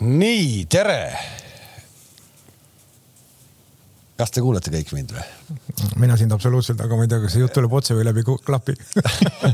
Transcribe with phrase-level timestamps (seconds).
[0.00, 1.02] nii, tere.
[4.18, 5.24] kas te kuulete kõik mind või?
[6.02, 8.74] mina sind absoluutselt, aga ma ei tea, kas see jutt tuleb otse või läbi klapi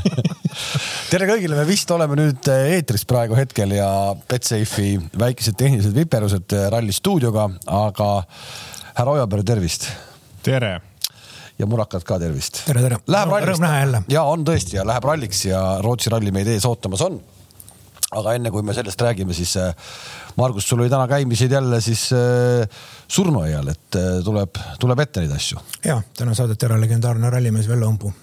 [1.11, 3.89] tere kõigile, me vist oleme nüüd eetris praegu hetkel ja
[4.29, 8.09] Betsafe'i väikesed tehnilised viperused Ralli stuudioga, aga
[8.95, 9.89] härra Ojapäev, tervist.
[10.45, 10.77] tere
[11.57, 12.65] ja murakad ka tervist.
[12.67, 12.99] tere, tere.
[13.05, 14.03] Rõõm näha jälle.
[14.11, 17.21] ja on tõesti ja läheb ralliks ja Rootsi ralli meid ees ootamas on.
[18.13, 19.73] Aga enne kui me sellest räägime, siis äh,
[20.37, 22.67] Margus, sul oli täna käimised jälle siis äh,
[23.07, 25.61] surnuaial, et äh, tuleb, tuleb ette neid asju.
[25.85, 28.13] ja täna saadeti ära legendaarne rallimees Vello Õmpu.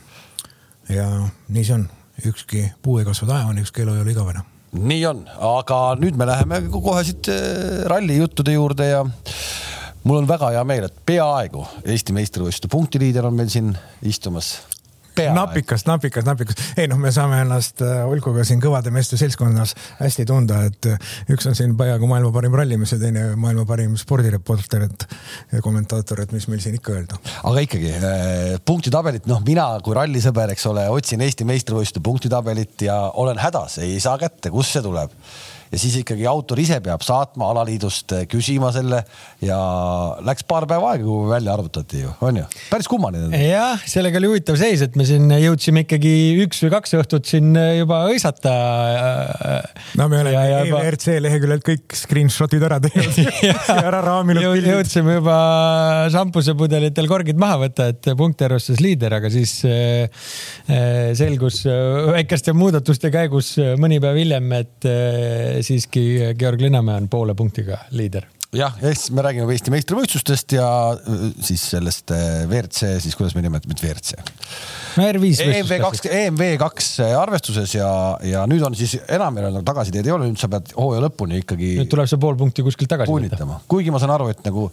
[0.93, 1.09] ja
[1.49, 1.89] nii see on,
[2.31, 6.31] ükski puu ei kasva taevani, ükski elu ei ole igavene nii on, aga nüüd me
[6.31, 7.29] läheme kohe siit
[7.91, 9.03] ralli juttude juurde ja
[10.05, 13.75] mul on väga hea meel, et peaaegu Eesti meistrivõistluste punktiliider on meil siin
[14.09, 14.55] istumas.
[15.35, 16.57] Napikas, napikas, napikas.
[16.77, 21.47] ei noh, me saame ennast äh, siin kõvade meeste seltskonnas hästi tunda, et äh, üks
[21.49, 25.07] on siin peaaegu maailma parim rallimees ja teine maailma parim spordireporter, et
[25.65, 27.21] kommentaator, et mis meil siin ikka öelda.
[27.43, 32.99] aga ikkagi äh, punktitabelit, noh, mina kui rallisõber, eks ole, otsin Eesti meistrivõistluste punktitabelit ja
[33.21, 35.13] olen hädas, ei saa kätte, kust see tuleb
[35.73, 39.01] ja siis ikkagi autor ise peab saatma alaliidust eh, küsima selle
[39.45, 39.59] ja
[40.25, 43.31] läks paar päeva aega, kui välja arvutati ju, on ju, päris kummaline.
[43.41, 46.13] jah, sellega oli huvitav seis, et me siin jõudsime ikkagi
[46.45, 48.53] üks või kaks õhtut siin juba hõisata.
[49.97, 51.25] no me oleme EVRC juba...
[51.29, 53.57] leheküljelt kõik screenshot'id ära teinud ja
[53.89, 54.69] ära raaminud Jõud,.
[54.75, 55.39] jõudsime juba
[56.13, 59.57] šampusepudelitel korgid maha võtta, et punkte arvestas liider, aga siis
[61.17, 61.63] selgus
[62.13, 64.91] väikeste muudatuste käigus mõni päev hiljem, et
[65.67, 70.67] siiski Georg Linnamäe on poole punktiga liider jah, ja siis me räägime Eesti meistrivõistlustest ja
[70.93, 74.19] äh, siis sellest äh, WRC, siis kuidas me nimetame, et WRC.
[74.99, 75.47] no R5.
[75.47, 77.89] EMV kaks, EMV kaks arvestuses ja,
[78.29, 81.07] ja nüüd on siis enam ei ole nagu tagasiteed ei ole, nüüd sa pead hooaja
[81.07, 81.77] lõpuni ikkagi.
[81.81, 83.63] nüüd tuleb see pool punkti kuskilt tagasi võtta.
[83.73, 84.69] kuigi ma saan aru, et nagu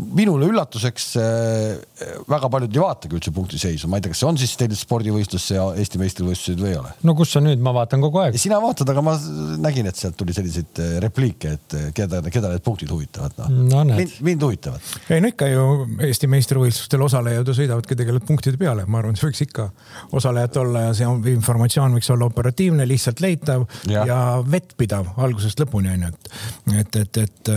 [0.00, 4.38] minule üllatuseks äh, väga paljud ei vaatagi üldse punktiseisu, ma ei tea, kas see on
[4.40, 6.92] siis teil spordivõistlus ja Eesti meistrivõistlused või ei ole?
[7.06, 8.38] no kus sa nüüd, ma vaatan kogu aeg.
[8.40, 9.16] sina vaatad, aga ma
[9.60, 13.50] nägin, et sealt tuli selliseid äh, repliike, et äh, keda, keda need punktid huvitavad, noh
[13.50, 13.98] no, no.
[14.00, 14.90] mind, mind huvitavad.
[15.10, 15.68] ei no ikka ju
[16.08, 19.70] Eesti meistrivõistlustel osalejad ju sõidavadki tegelikult punktide peale, ma arvan, see võiks ikka
[20.16, 25.94] osalejat olla ja see informatsioon võiks olla operatiivne, lihtsalt leitav ja, ja vettpidav algusest lõpuni
[25.94, 27.56] on ju, et, et, et, et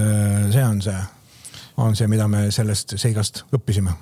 [0.54, 1.02] see on see
[1.78, 3.94] on see, mida me sellest seigast õppisime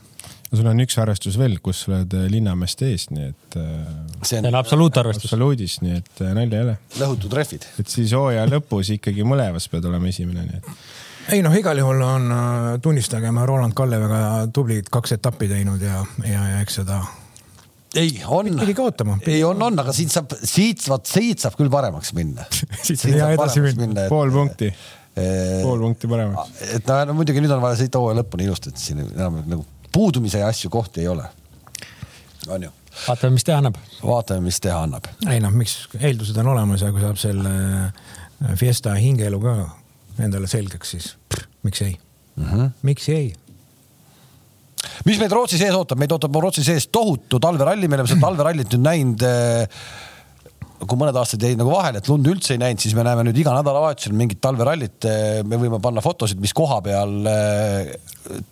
[0.52, 3.56] no sul on üks arvestus veel, kus sa oled äh, Linnamäest ees, nii et.
[3.60, 5.30] Äh, see on, absoluutarvestus.
[5.30, 6.76] absoluudis, nii et äh, nalja ei ole.
[7.00, 7.70] lõhutud rehvid.
[7.80, 10.70] et siis hooaja lõpus ikkagi mõlemas pead olema esimene, nii et.
[11.38, 12.30] ei noh, igal juhul on,
[12.84, 14.22] tunnistagem, Roland Kalle väga
[14.54, 17.00] tublid kaks etappi teinud ja, ja, ja eks seda
[17.96, 18.52] ei, on.
[18.60, 19.18] pidigi ootama.
[19.28, 22.48] ei, on, on, aga siit saab, siit, vot siit saab küll paremaks minna.
[22.88, 24.10] siit saab hea edasi minna.
[24.12, 24.72] pool punkti
[25.16, 26.62] pool punkti paremaks.
[26.78, 29.66] et no, no muidugi nüüd on vaja sõita hooaja lõpuni ilusti, et siin enam nagu
[29.92, 31.26] puudumise asju kohti ei ole.
[32.48, 32.72] on ju?
[33.08, 33.78] vaatame, mis teha annab.
[34.04, 35.10] vaatame, mis teha annab.
[35.28, 39.56] ei noh, miks eeldused on olemas ja kui saab selle äh, Fiesta hingeelu ka
[40.22, 42.46] endale selgeks, siis pff, miks ei mm?
[42.46, 42.70] -hmm.
[42.88, 43.34] miks ei?
[45.06, 48.72] mis meid Rootsi sees ootab, meid ootab Rootsi sees tohutu talveralli, me oleme seda talverallit
[48.74, 49.84] nüüd näinud äh,
[50.88, 53.38] kui mõned aastad jäid nagu vahele, et lund üldse ei näinud, siis me näeme nüüd
[53.42, 55.08] iga nädalavahetusel mingit talverallit.
[55.48, 57.92] me võime panna fotosid, mis koha peal eh,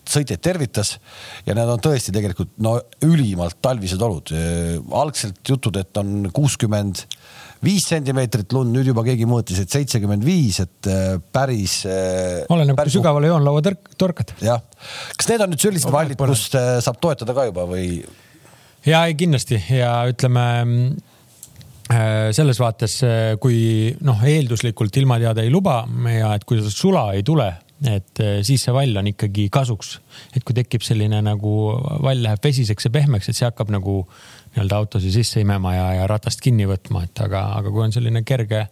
[0.10, 0.96] sõitjaid tervitas
[1.48, 4.34] ja need on tõesti tegelikult no ülimalt talvised olud.
[4.36, 7.04] Eh, algselt jutud, et on kuuskümmend
[7.66, 11.82] viis sentimeetrit lund, nüüd juba keegi mõõtis, et seitsekümmend viis, et eh, päris.
[12.50, 13.66] oleneb, kui sügavale joonlaua
[13.98, 14.38] torkad.
[14.46, 14.64] jah,
[15.18, 18.02] kas need on nüüd sellised vallid, kus saab toetada ka juba või?
[18.88, 21.09] ja ei kindlasti ja ütleme Äh,
[22.36, 25.82] selles vaates, äh, kui noh, eelduslikult ilmateade ei luba
[26.14, 27.50] ja et kui sula ei tule,
[27.88, 30.00] et äh, siis see vall on ikkagi kasuks.
[30.36, 31.54] et kui tekib selline nagu
[32.04, 34.02] vall läheb vesiseks ja pehmeks, et see hakkab nagu
[34.54, 38.24] nii-öelda autosi sisse imema ja, ja ratast kinni võtma, et aga, aga kui on selline
[38.28, 38.66] kerge,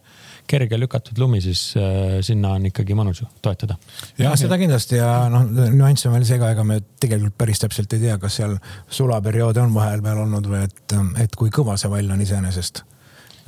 [0.48, 3.78] kerge lükatud lumi, siis äh, sinna on ikkagi mõnus toetada.
[4.18, 7.96] ja seda kindlasti ja noh, nüanss on veel see ka, ega me tegelikult päris täpselt
[7.96, 8.58] ei tea, kas seal
[8.90, 12.84] sulaperioode on vahepeal olnud või et, et kui kõva see vall on iseenesest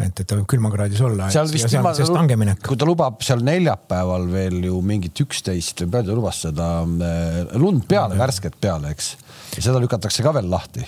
[0.06, 1.30] et, et ta võib külmakraadis olla.
[1.32, 6.20] seal vist ilma, kui ta lubab seal neljapäeval veel ju mingit üksteist või palju ta
[6.20, 9.12] lubas seda äh, lund peale, värsket peale, eks.
[9.56, 10.84] ja seda lükatakse ka veel lahti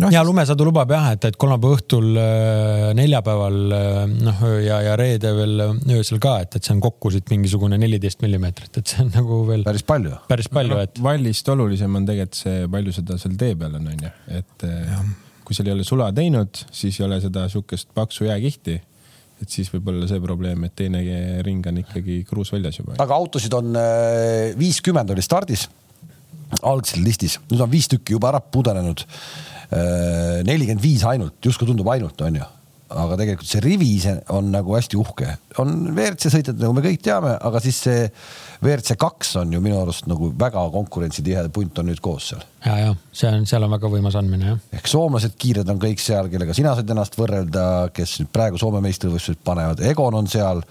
[0.00, 4.98] no, ja lumesadu lubab jah, et, et kolmapäeva õhtul, äh, neljapäeval äh, noh ja, ja
[5.00, 5.64] reede veel
[5.96, 9.42] öösel ka, et, et see on kokku siit mingisugune neliteist millimeetrit, et see on nagu
[9.48, 9.64] veel.
[9.66, 10.20] päris palju.
[10.30, 11.02] päris palju, et.
[11.04, 15.02] vallist olulisem on tegelikult see, palju seda seal tee peal on, on ju, et ja
[15.50, 18.80] kui seal ei ole sula teinud, siis ei ole seda sihukest paksu jääkihti.
[19.40, 21.00] et siis võib olla see probleem, et teine
[21.46, 22.98] ring on ikkagi kruus väljas juba.
[23.00, 25.64] aga autosid on äh, viiskümmend oli stardis,
[26.62, 29.06] algselt listis, nüüd on viis tükki juba ära pudenenud.
[29.70, 32.48] Äh, nelikümmend viis ainult, justkui tundub ainult, on ju
[32.90, 37.02] aga tegelikult see rivi ise on nagu hästi uhke, on WRC sõitjad, nagu me kõik
[37.04, 38.06] teame, aga siis see
[38.60, 42.42] WRC kaks on ju minu arust nagu väga konkurentsitihe punt on nüüd koos seal.
[42.66, 44.62] ja, ja see on, seal on väga võimas andmine jah.
[44.78, 48.82] ehk soomlased kiired on kõik seal, kellega sina saad ennast võrrelda, kes nüüd praegu Soome
[48.84, 50.64] meistrivõistlused panevad, Egon on seal.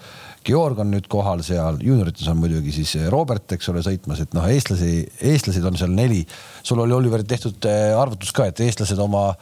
[0.46, 4.46] Georg on nüüd kohal seal, juuniorites on muidugi siis Robert, eks ole, sõitmas, et noh,
[4.48, 6.22] eestlasi, eestlased on seal neli.
[6.64, 9.34] sul oli Oliver tehtud eh, arvutus ka, et eestlased oma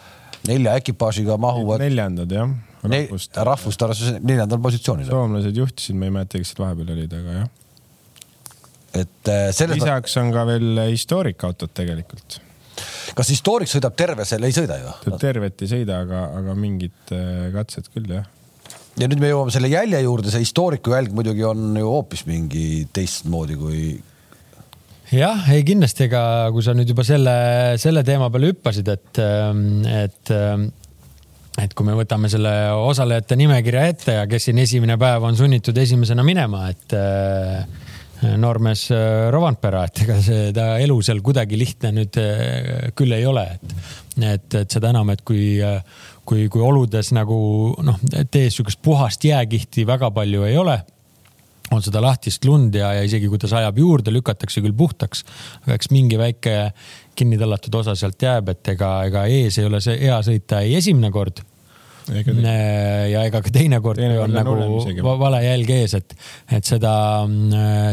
[0.49, 1.85] nelja ekipaažiga mahuvad.
[1.85, 2.49] neljandad jah
[2.91, 5.09] rahvust, rahvust arvestades neljandal positsioonil.
[5.09, 7.47] soomlased juhtisid, ma ei mäleta, kes seal vahepeal olid, aga jah.
[9.03, 9.81] et äh, selles.
[9.81, 12.39] lisaks on ka veel historiikautod tegelikult.
[13.17, 15.17] kas historik sõidab terve selle, ei sõida ju?
[15.21, 18.27] tervet ei sõida, aga, aga mingid äh, katsed küll jah
[18.97, 22.87] ja nüüd me jõuame selle jälje juurde, see historiku jälg muidugi on ju hoopis mingi
[22.93, 23.81] teistmoodi kui.
[25.13, 26.21] jah, ei kindlasti, ega
[26.53, 27.37] kui sa nüüd juba selle,
[27.81, 30.69] selle teema peale hüppasid, et, ähm, et ähm,
[31.57, 35.77] et kui me võtame selle osalejate nimekirja ette ja kes siin esimene päev on sunnitud
[35.81, 37.63] esimesena minema, et äh,
[38.37, 43.47] noormees äh, Rovanpera, et ega seda elu seal kuidagi lihtne nüüd äh, küll ei ole,
[43.57, 43.77] et,
[44.21, 45.57] et, et seda enam, et kui,
[46.27, 47.39] kui, kui oludes nagu
[47.85, 50.81] noh, tees sihukest puhast jääkihti väga palju ei ole
[51.71, 55.25] on seda lahtist lund ja, ja isegi kui ta sajab juurde, lükatakse küll puhtaks,
[55.65, 56.55] aga eks mingi väike
[57.17, 60.77] kinni tõllatud osa sealt jääb, et ega, ega ees ei ole see hea sõita ei
[60.79, 61.43] esimene kord
[62.07, 64.55] ja ega ka teinekord teine on nagu
[65.19, 66.15] vale jälg ees, et,
[66.57, 66.93] et seda,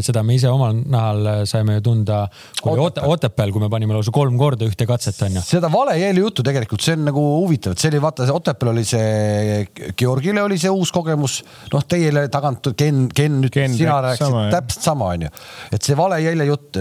[0.04, 2.24] seda me ise omal nahal saime ju tunda
[2.64, 5.42] Otepääl, kui me panime lausa kolm korda ühte katset onju.
[5.46, 8.84] seda vale jälje juttu tegelikult, see on nagu huvitav, et see oli vaata, Otepääl oli
[8.88, 9.64] see,
[9.98, 11.40] Georgile oli see uus kogemus,
[11.72, 15.32] noh, teile tagant Ken, Ken nüüd Ken sina rääkisid täpselt sama onju,
[15.74, 16.80] et see vale jälje jutt,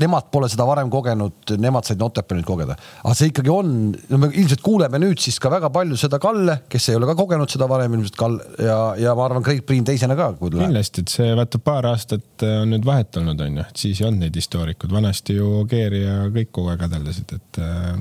[0.00, 3.76] nemad pole seda varem kogenud, nemad said Otepääl nüüd kogeda, aga see ikkagi on,
[4.16, 7.16] me ilmselt kuuleme nüüd siis ka väga palju seda Kalle Kalle, kes ei ole ka
[7.18, 10.30] kogenud seda varem ilmselt Kalle ja, ja ma arvan, Craig Priin teisena ka.
[10.40, 14.00] kindlasti, et see vaata paar aastat äh, on nüüd vahet olnud, on ju, et siis
[14.02, 17.92] ei olnud neid historikud, vanasti ju Geeri ja kõik kogu aeg hädeldasid, et äh,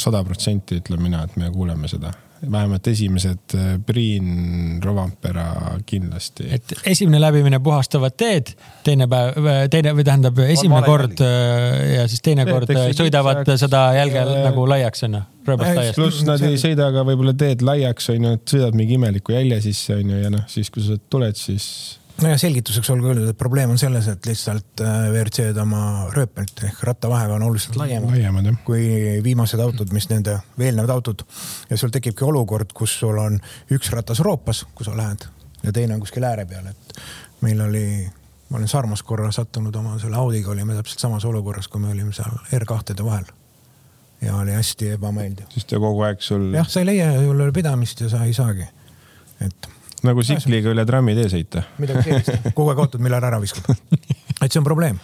[0.00, 6.46] sada protsenti ütlen mina, et me kuuleme seda vähemalt esimesed äh, Priin, Rovanpera kindlasti.
[6.50, 8.54] et esimene läbimine puhastavad teed,
[8.84, 14.66] teine päev, teine või tähendab esimene kord ja siis teine kord sõidavad seda jälge nagu
[14.68, 15.98] laiaks onju rööbast laiast.
[15.98, 19.96] pluss nad ei sõida ka võib-olla teed laiaks, onju, et sõidad mingi imeliku jälje sisse,
[20.00, 21.66] onju, ja noh, siis kui sa tuled, siis.
[22.22, 25.82] No ja selgituseks olgu öeldud, et probleem on selles, et lihtsalt äh, WRC-d oma
[26.14, 28.84] rööpelt ehk rattavahega on oluliselt laiemad, laiemad kui
[29.24, 31.26] viimased autod, mis nende eelnevad autod.
[31.70, 33.40] ja sul tekibki olukord, kus sul on
[33.72, 35.26] üks ratas roopas, kui sa lähed
[35.64, 37.02] ja teine on kuskil ääre peal, et
[37.44, 37.84] meil oli
[38.50, 42.12] ma olen Sarmas korra sattunud oma selle Audiga, olime täpselt samas olukorras, kui me olime
[42.12, 43.28] seal R2-de vahel
[44.20, 45.44] ja oli hästi ebameeldiv.
[45.48, 46.50] siis ta kogu aeg sul.
[46.54, 48.66] jah, sa ei leia ju pidamist ja sa ei saagi,
[49.40, 49.70] et.
[50.06, 51.64] Nagu tsikliga üle trammitee sõita.
[51.78, 53.70] midagi sellist, kogu aeg ootad, millal ära viskab.
[54.40, 55.00] et see on probleem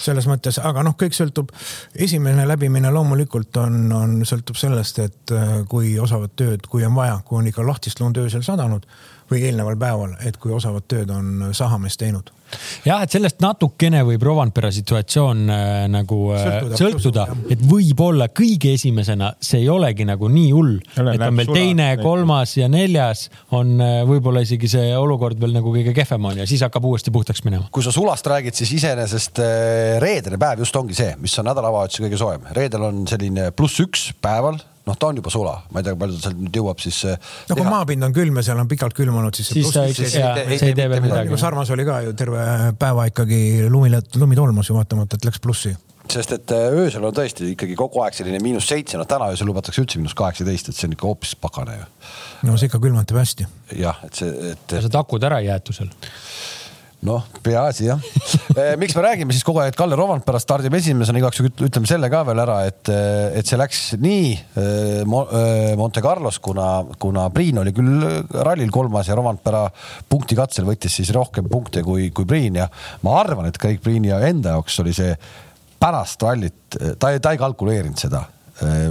[0.00, 1.50] selles mõttes, aga noh, kõik sõltub,
[1.92, 7.18] esimene läbimine loomulikult on, on, sõltub sellest, et äh, kui osavat tööd, kui on vaja,
[7.26, 8.86] kui on ikka lahtist lund öösel sadanud
[9.30, 12.30] või eelneval päeval, et kui osavat tööd on sahamees teinud
[12.84, 18.74] jah, et sellest natukene võib Rovanpera situatsioon äh, nagu äh, sõltuda, sõltuda, et võib-olla kõige
[18.76, 23.76] esimesena see ei olegi nagu nii hull, et on veel teine, kolmas ja neljas on
[23.82, 27.44] äh, võib-olla isegi see olukord veel nagu kõige kehvem on ja siis hakkab uuesti puhtaks
[27.46, 27.68] minema.
[27.74, 32.04] kui sa sulast räägid, siis iseenesest äh, reedene päev just ongi see, mis on nädalavahetuse
[32.06, 32.50] kõige soojem.
[32.56, 36.16] reedel on selline pluss üks päeval noh, ta on juba sula, ma ei tea, palju
[36.16, 37.02] ta sealt nüüd jõuab siis.
[37.10, 39.52] Äh, no kui maapind on külm ja seal on pikalt külmunud, siis.
[39.52, 41.38] siis ta ikkagi, see ei tee veel midagi.
[41.40, 42.48] Sarmas oli ka ju terve
[42.80, 45.76] päeva ikkagi lumi, lumi tolmus ju vaatamata, et läks plussi
[46.10, 49.46] sest et äh, öösel on tõesti ikkagi kogu aeg selline miinus seitse, no täna öösel
[49.46, 51.84] lubatakse üldse miinus kaheksateist, et see on ikka hoopis pakane ju.
[52.48, 53.46] no see ikka külmutab hästi.
[53.78, 54.74] jah, et see, et.
[54.74, 55.92] sa takud ära ei jäetu seal
[57.06, 58.00] noh, peaasi jah.
[58.50, 61.86] Eh, miks me räägime siis kogu aeg, et Kalle Rovanpera stardib esimesena, igaks juhuks ütleme
[61.86, 66.66] selle ka veel ära, et, eh, et see läks nii eh, Monte Carlos, kuna,
[67.00, 68.02] kuna Priin oli küll
[68.34, 69.62] rallil kolmas ja Rovanpera
[70.10, 72.66] punktikatsel võttis siis rohkem punkte kui, kui Priin ja
[73.06, 75.14] ma arvan, et Craig Priini enda jaoks oli see
[75.80, 78.26] pärast rallit, ta ta ei kalkuleerinud seda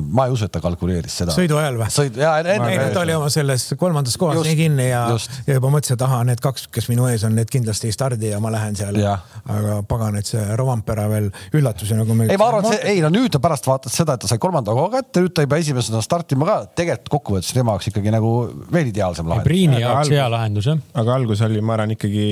[0.01, 1.33] ma ei usu, et ta kalkuleeris seda.
[1.35, 1.89] sõidu ajal või?
[1.93, 5.03] sõid, jaa, ei, ta oli oma selles kolmandas kohas just, nii kinni ja,
[5.47, 8.31] ja juba mõtles, et ahah, need kaks, kes minu ees on, need kindlasti ei stardi
[8.31, 8.97] ja ma lähen seal.
[8.99, 12.29] aga pagan, et see Rovampera veel üllatus ja nagu me.
[12.29, 14.41] ei, ma arvan, et see, ei no nüüd ta pärast vaatas seda, et ta sai
[14.41, 16.57] kolmanda koha kätte, nüüd ta ei pea esimesena startima ka.
[16.79, 18.33] tegelikult kokkuvõttes tema jaoks ikkagi nagu
[18.73, 19.49] veel ideaalsem lahendus.
[19.49, 20.81] Priini jaoks hea lahendus jah.
[21.03, 22.25] aga algus oli, ma arvan, ikkagi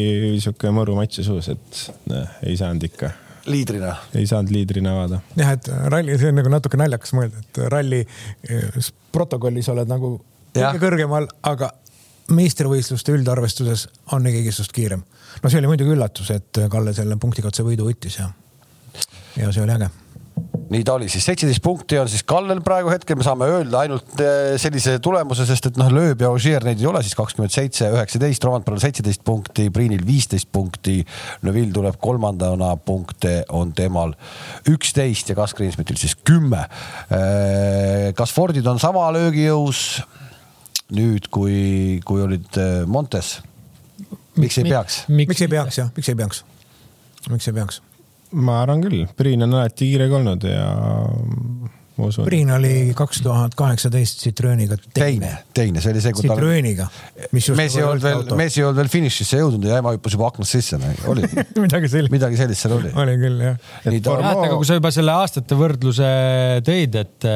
[0.44, 3.13] sihuke mõru matši suus, et ne, ei saanud ikka
[3.48, 3.96] liidrina.
[4.16, 5.20] ei saanud liidrina avada.
[5.39, 8.80] jah, et ralli, see on nagu natuke naljakas mõelda, et ralli eh,
[9.16, 10.18] protokollis oled nagu
[10.58, 11.72] kõige kõrgemal, aga
[12.34, 15.06] meistrivõistluste üldarvestuses on ikkagi sinust kiirem.
[15.44, 18.32] no see oli muidugi üllatus, et Kalle selle punktikatse võidu võttis ja,
[19.38, 19.92] ja see oli äge
[20.74, 24.22] nii ta oli siis, seitseteist punkti on siis Kallel praegu hetkel, me saame öelda ainult
[24.24, 27.90] eh, sellise tulemuse, sest et noh, Lööb ja Ogier neid ei ole siis kakskümmend seitse,
[27.94, 31.00] üheksateist, Romantperel seitseteist punkti, Priinil viisteist punkti.
[31.48, 34.16] Neville tuleb kolmandana, punkte on temal
[34.70, 36.66] üksteist ja Gus Greensmitil siis kümme.
[37.08, 40.02] Eh, kas Fordid on sama löögijõus
[40.96, 43.38] nüüd, kui, kui olid eh, Montes?
[44.38, 45.02] miks ei peaks?
[45.10, 46.44] miks ei peaks jah, miks ei peaks?
[47.32, 47.82] miks ei peaks?
[48.36, 50.68] Ma arvan küll, Priin on alati kiire olnud ja
[51.98, 52.26] ma usun.
[52.28, 55.32] Priin oli kaks tuhat kaheksateist Citrooniga teine.
[55.56, 56.14] teine, see oli see.
[56.20, 56.88] Citrooniga.
[57.32, 60.58] mees ei olnud veel, mees ei olnud veel finišisse jõudnud ja ema hüppas juba aknast
[60.58, 60.80] sisse,
[61.10, 61.26] oli
[61.66, 62.14] midagi sellist.
[62.14, 62.94] midagi sellist seal oli.
[63.04, 63.58] oli küll jah.
[63.86, 66.12] et aga kui sa juba selle aastate võrdluse
[66.68, 67.30] tõid, et,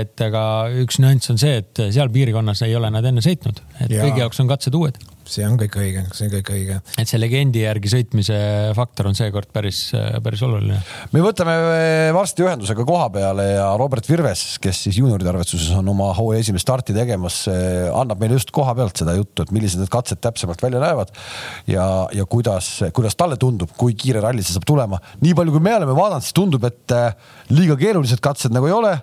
[0.00, 0.42] et aga
[0.84, 4.06] üks nüanss on see, et seal piirkonnas ei ole nad enne sõitnud, et ja.
[4.06, 6.76] kõigi jaoks on katsed uued see on kõik õige, see on kõik õige.
[7.00, 8.38] et see legendi järgi sõitmise
[8.76, 9.80] faktor on seekord päris,
[10.24, 10.78] päris oluline.
[11.12, 15.92] me võtame eh, varsti ühendusega koha peale ja Robert Virves, kes siis juunioride arvestuses on
[15.92, 19.82] oma hooaja esimest starti tegemas, eh, annab meile just koha pealt seda juttu, et millised
[19.82, 21.12] need katsed täpsemalt välja näevad
[21.68, 21.84] ja,
[22.16, 25.00] ja kuidas, kuidas talle tundub, kui kiire ralli see saab tulema.
[25.20, 28.76] nii palju, kui me oleme vaadanud, siis tundub, et eh, liiga keerulised katsed nagu ei
[28.80, 28.98] ole.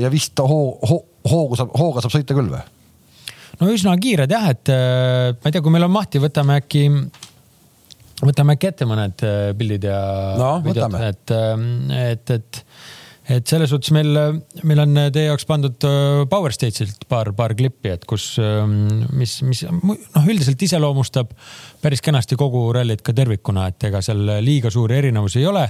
[0.00, 2.62] ja vist hoo, hoo, hoogu saab, hooga saab sõita küll või?
[3.60, 6.84] No üsna kiired jah, et äh, ma ei tea, kui meil on mahti, võtame äkki,
[8.22, 10.00] võtame äkki ette mõned äh, pildid ja
[10.40, 11.66] no, videod, et, äh,
[12.12, 12.62] et, et
[13.32, 14.12] et selles suhtes meil,
[14.66, 15.86] meil on teie jaoks pandud
[16.30, 18.36] Power Stage'ilt paar, paar klippi, et kus,
[19.18, 21.32] mis, mis noh, üldiselt iseloomustab
[21.82, 25.64] päris kenasti kogu rallit ka tervikuna, et ega seal liiga suuri erinevusi ei ole.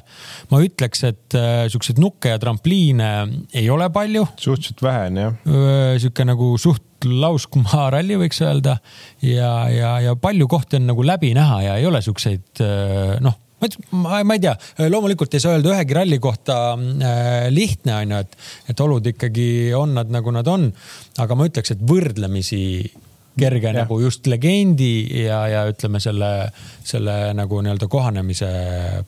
[0.51, 1.39] ma ütleks, et
[1.73, 3.13] siukseid nukke ja trampliine
[3.55, 4.27] ei ole palju.
[4.37, 5.41] suhteliselt vähe on jah.
[6.03, 8.79] sihuke nagu suht lauskumaa ralli, võiks öelda.
[9.23, 13.43] ja, ja, ja palju kohti on nagu läbi näha ja ei ole siukseid äh, noh
[13.61, 14.55] ma, ma ei tea,
[14.91, 18.39] loomulikult ei saa öelda ühegi ralli kohta äh, lihtne on ju, et,
[18.73, 19.49] et olud ikkagi
[19.79, 20.71] on nad nagu nad on.
[21.23, 22.65] aga ma ütleks, et võrdlemisi
[23.37, 23.83] kerge ja.
[23.83, 26.31] nagu just legendi ja, ja ütleme selle,
[26.85, 28.49] selle nagu nii-öelda kohanemise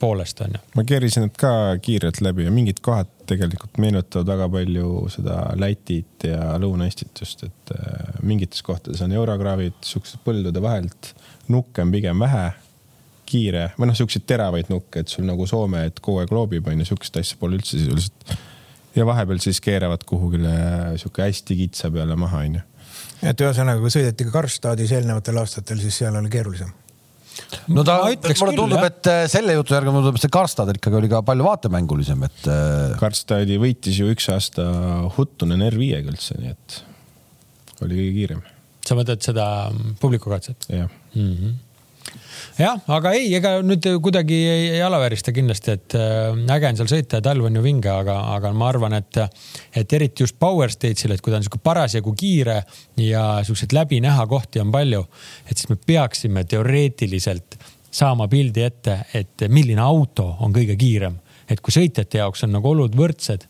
[0.00, 0.64] poolest on ju.
[0.76, 1.52] ma keerisin need ka
[1.84, 7.74] kiirelt läbi ja mingid kohad tegelikult meenutavad väga palju seda Lätit ja Lõuna-Eestit just, et
[7.76, 11.12] äh, mingites kohtades on eurokraavid siuksed põldude vahelt,
[11.52, 12.48] nukke on pigem vähe
[13.28, 16.88] kiire või noh, siukseid teravaid nukke, et sul nagu Soome, et kogu aeg loobib, onju,
[16.88, 18.34] siukest asja pole üldse sisuliselt.
[18.96, 20.52] ja vahepeal siis keeravad kuhugile
[20.98, 22.66] sihuke hästi kitsa peale maha, onju
[23.28, 26.70] et ühesõnaga, kui sõideti ka Karlstadis eelnevatel aastatel, siis seal oli keerulisem
[27.74, 30.98] no ta, mulle tundub, et äh, selle jutu järgi mulle tundub, et see Karstad ikkagi
[31.00, 32.40] oli ka palju vaatemängulisem, et.
[32.50, 34.66] Äh, Karstadi võitis ju üks aasta
[35.16, 36.80] Huttunen R5-ga üldse, nii et
[37.84, 38.44] oli kõige kiirem.
[38.88, 39.46] sa mõtled seda
[40.02, 40.70] publikukatset?
[40.72, 41.56] jah mm -hmm
[42.58, 46.90] jah, aga ei, ega nüüd kuidagi ei, ei alaväärista kindlasti, et äh, äge on seal
[46.92, 49.20] sõita ja talv on ju vinge, aga, aga ma arvan, et,
[49.76, 52.60] et eriti just power stage'il, et kui ta on sihuke parasjagu kiire
[53.02, 55.04] ja siukseid läbinäha kohti on palju,
[55.48, 57.58] et siis me peaksime teoreetiliselt
[57.90, 61.18] saama pildi ette, et milline auto on kõige kiirem,
[61.48, 63.48] et kui sõitjate jaoks on nagu olud võrdsed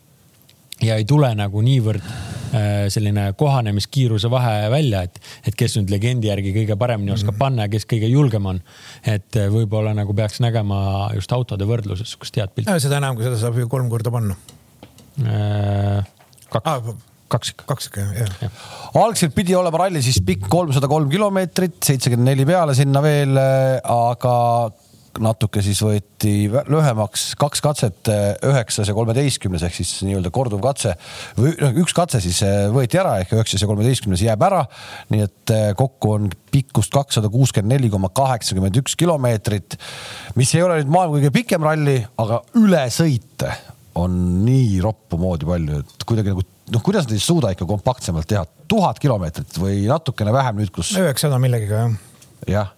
[0.85, 6.53] ja ei tule nagu niivõrd selline kohanemiskiiruse vahe välja, et, et kes nüüd legendi järgi
[6.55, 7.41] kõige paremini oskab mhm.
[7.41, 8.61] panna ja kes kõige julgem on.
[9.03, 12.79] et äh, võib-olla nagu peaks nägema just autode võrdluses sihukest head pilti.
[12.81, 14.37] seda enam, kui seda saab ju kolm korda panna
[15.23, 16.03] äh,.
[16.49, 16.91] kaks ah,
[17.29, 17.67] kaks ikka.
[17.69, 18.51] kaks ikka jah ja..
[19.01, 23.79] algselt pidi olema ralli siis pikk kolmsada kolm kilomeetrit, seitsekümmend neli peale sinna veel, äh,
[23.83, 24.35] aga
[25.23, 28.11] natuke siis võeti lühemaks, kaks katset,
[28.45, 30.95] üheksas ja kolmeteistkümnes ehk siis nii-öelda korduv katse
[31.37, 34.63] või noh, üks katse siis eh, võeti ära ehk üheksas ja kolmeteistkümnes jääb ära.
[35.13, 39.77] nii et eh, kokku on pikkust kakssada kuuskümmend neli koma kaheksakümmend üks kilomeetrit,
[40.39, 43.53] mis ei ole nüüd maailma kõige pikem ralli, aga ülesõite
[43.99, 48.29] on nii roppu moodi palju, et kuidagi nagu noh, kuidas nad ei suuda ikka kompaktsemalt
[48.29, 50.93] teha, tuhat kilomeetrit või natukene vähem nüüd, kus.
[50.97, 51.99] üheksasada millegagi jah.
[52.47, 52.73] jah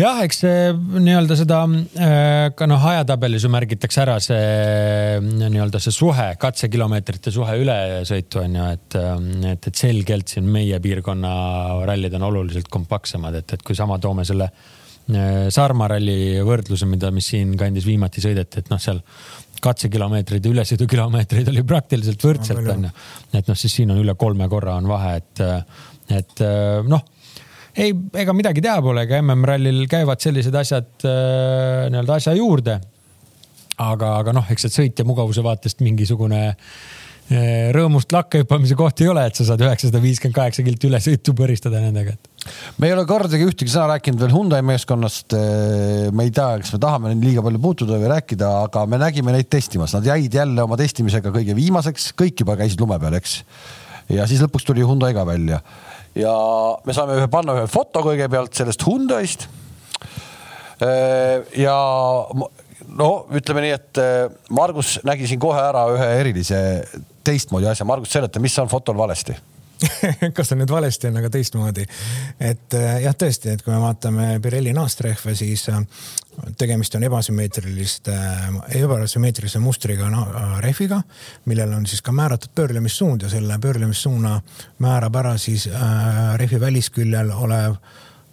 [0.00, 5.80] jah, eks see nii-öelda seda äh, ka noh, ajatabelis ju märgitakse ära see äh, nii-öelda
[5.82, 9.14] see suhe, katsekilomeetrite suhe ülesõitu on ju, et, äh,
[9.52, 11.32] et, et selgelt siin meie piirkonna
[11.88, 14.50] rallid on oluliselt kompaktsemad, et, et kui sama toome selle
[15.06, 18.98] Saarmaa ralli võrdluse, mida, mis siinkandis viimati sõideti, et noh, seal
[19.62, 22.90] katsekilomeetreid ja ülesõidukilomeetreid oli praktiliselt võrdselt onju.
[23.30, 25.44] et noh, siis siin on üle kolme korra on vahe, et,
[26.10, 26.42] et
[26.90, 27.06] noh
[27.76, 32.80] ei, ega midagi teha pole, ega MM-rallil käivad sellised asjad äh, nii-öelda asja juurde.
[33.76, 39.10] aga, aga noh, eks see sõitja mugavuse vaatest mingisugune äh, rõõmust lakke hüppamise koht ei
[39.12, 42.52] ole, et sa saad üheksasada viiskümmend kaheksa kilti üle sõitu põristada nendega, et.
[42.80, 45.36] me ei ole kordagi ühtegi sõna rääkinud veel Hyundai meeskonnast.
[45.36, 49.34] Äh, me ei tea, kas me tahame liiga palju puutuda või rääkida, aga me nägime
[49.36, 53.42] neid testimas, nad jäid jälle oma testimisega kõige viimaseks, kõik juba käisid lume peal, eks.
[54.16, 55.60] ja siis lõpuks tuli Hyundai ka välja
[56.16, 56.34] ja
[56.86, 59.48] me saame ühe panna ühe foto kõigepealt sellest Hyundai'st.
[60.84, 61.76] Äh, ja
[62.96, 64.22] no ütleme nii, et äh,
[64.56, 66.60] Margus nägi siin kohe ära ühe erilise
[67.26, 67.88] teistmoodi asja.
[67.88, 69.36] Margus, seleta, mis on fotol valesti
[70.36, 71.84] kas on nüüd valesti, on aga teistmoodi.
[72.40, 75.82] et äh, jah, tõesti, et kui me vaatame Pirelli naastrehve, siis äh,
[76.58, 80.08] tegemist on ebasümmeetriliste, äh, ebasümmeetrilise mustriga
[80.64, 81.02] rehviga,
[81.44, 84.40] millel on siis ka määratud pöörlemissuund ja selle pöörlemissuuna
[84.78, 85.68] määrab ära siis
[86.36, 87.76] rehvi välisküljel olev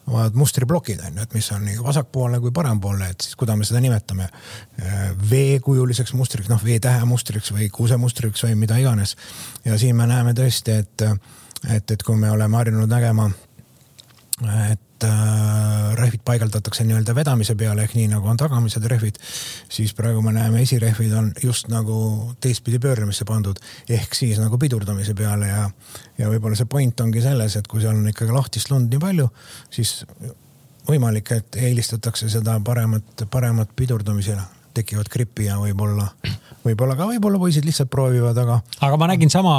[0.07, 3.67] omad mustriplokid on ju, et mis on nii vasakpoolne kui parempoolne, et siis kuidas me
[3.67, 4.27] seda nimetame.
[5.29, 9.15] V-kujuliseks mustriks, noh V-tähe mustriks või kuusemustriks või mida iganes.
[9.65, 11.05] ja siin me näeme tõesti, et,
[11.69, 13.29] et, et kui me oleme harjunud nägema,
[14.71, 19.19] et et äh, rehvid paigaldatakse nii-öelda vedamise peale ehk nii nagu on tagamised rehvid,
[19.71, 21.97] siis praegu me näeme esirehvid on just nagu
[22.41, 25.67] teistpidi pöörlemisse pandud ehk siis nagu pidurdamise peale ja,
[26.17, 29.29] ja võib-olla see point ongi selles, et kui seal on ikkagi lahtist lund nii palju,
[29.73, 29.95] siis
[30.87, 36.07] võimalik, et eelistatakse seda paremat, paremat pidurdamisele tekivad gripi ja võib-olla,
[36.63, 38.59] võib-olla ka võib-olla poisid lihtsalt proovivad, aga.
[38.87, 39.55] aga ma nägin sama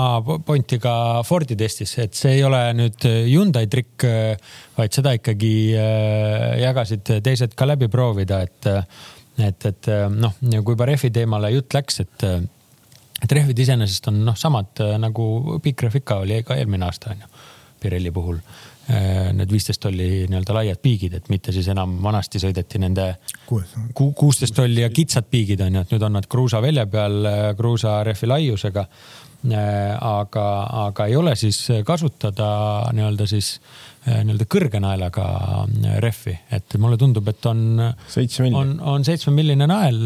[0.47, 4.07] pointi ka Fordi testis, et see ei ole nüüd Hyundai trikk,
[4.79, 8.71] vaid seda ikkagi äh, jagasid teised ka läbi proovida, et,
[9.39, 12.29] et, et noh, kui juba rehvi teemale jutt läks, et,
[13.23, 17.27] et rehvid iseenesest on noh, samad nagu Big Ref ikka oli ka eelmine aasta on
[17.27, 17.35] ju,
[17.85, 22.81] Pirelli puhul Äh, need viisteist tolli nii-öelda laiad piigid, et mitte siis enam vanasti sõideti
[22.83, 23.15] nende
[23.95, 27.45] kuusteist tolli ja kitsad piigid on ju, et nüüd on nad kruusa välja peal, äh,
[27.57, 28.87] kruusa rehvi laiusega.
[29.45, 30.45] Äh, aga,
[30.87, 32.47] aga ei ole siis kasutada
[32.97, 33.59] nii-öelda siis
[34.05, 35.27] nii-öelda kõrge naelaga
[36.05, 40.03] rehvi, et mulle tundub, et on, on, on seitsmemilline nael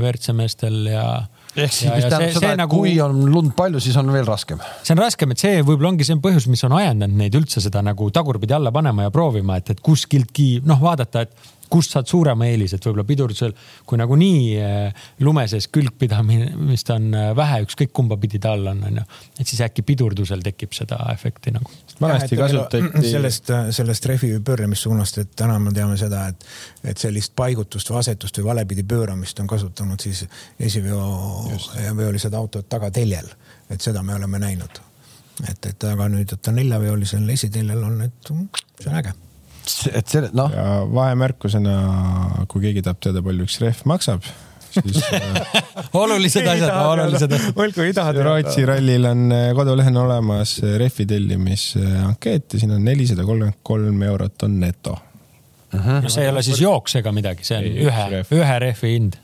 [0.00, 1.04] WRC meestel ja
[1.64, 4.62] ehk siis, mis tähendab seda, et nagu, kui on lund palju, siis on veel raskem.
[4.82, 7.82] see on raskem, et see võib-olla ongi see põhjus, mis on ajendanud neid üldse seda
[7.84, 12.46] nagu tagurpidi alla panema ja proovima, et, et kuskiltki noh, vaadata, et kust saad suurema
[12.48, 13.52] eelise, et võib-olla pidurdusel,
[13.88, 18.82] kui nagunii eh, lume sees külgpidamist on eh, vähe, ükskõik kumba pidi ta all on,
[18.90, 19.04] onju.
[19.38, 21.72] et siis äkki pidurdusel tekib seda efekti nagu.
[22.00, 22.82] vanasti kasutati.
[23.14, 26.48] sellest, sellest rehvi pöörlemissuunast, et täna me teame seda, et,
[26.92, 30.24] et sellist paigutust või asetust või valepidi pööramist on kasutanud siis
[30.58, 33.28] esiveolised autod tagateljel.
[33.70, 34.82] et seda me oleme näinud.
[35.48, 39.14] et, et aga nüüd, et ta neljaveolisel esiteljel on, et see on äge
[39.92, 40.52] et selle noh.
[40.54, 41.78] ja vahemärkusena,
[42.50, 44.26] kui keegi tahab teada, palju üks rehv maksab,
[44.74, 45.02] siis
[46.02, 47.60] olulised asjad, olulised asjad.
[47.64, 48.14] olgu, ei taha.
[48.28, 54.48] Rootsi rallil on äh, kodulehel olemas rehvi tellimisankeet ja siin on nelisada kolmkümmend kolm eurot
[54.48, 54.98] on neto
[56.08, 59.18] see ei ole siis jooks ega midagi, see on ei, ühe, ühe rehvi hind.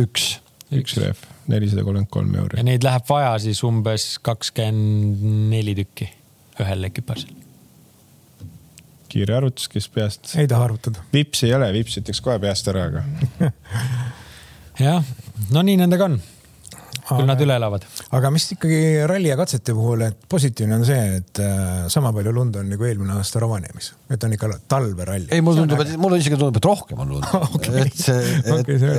[0.00, 0.32] üks.
[0.72, 2.60] üks rehv, nelisada kolmkümmend kolm euri.
[2.60, 6.08] ja neid läheb vaja siis umbes kakskümmend neli tükki
[6.60, 7.34] ühel ekipaažil
[9.10, 10.34] kiire arvutus, kes peast.
[10.40, 11.04] ei taha arvutada.
[11.14, 13.50] vips ei ole, vips ütleks kohe peast ära, aga
[14.86, 15.04] jah,
[15.50, 16.20] no nii nendega on
[17.18, 17.84] küll nad üle elavad.
[18.16, 22.32] aga mis ikkagi ralli ja katsete puhul, et positiivne on see, et äh, sama palju
[22.34, 25.30] lund on nagu eelmine aasta Rovaniemis, et on ikka talveralli.
[25.34, 27.86] ei, mulle tundub, et mulle isegi tundub, et rohkem on lund okay..
[27.86, 28.92] et see, et okay,,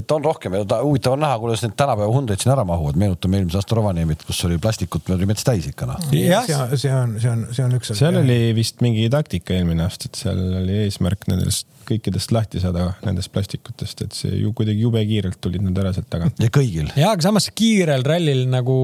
[0.00, 3.40] et on rohkem ja huvitav on näha, kuidas need tänapäeva Hyundai'd siin ära mahuvad, meenutame
[3.40, 6.00] eelmise aasta Rovaniemit, kus oli plastikut oli mets täis ikka noh.
[6.14, 7.92] jah, see on, see on, see on üks.
[7.98, 12.92] seal oli vist mingi taktika eelmine aasta, et seal oli eesmärk nendest kõikidest lahti saada
[13.04, 16.40] nendest plastikutest, et see ju kuidagi jube kiirelt tulid nad ära sealt tagant.
[16.40, 16.90] ja kõigil.
[16.96, 18.78] ja, aga samas kiirel rallil nagu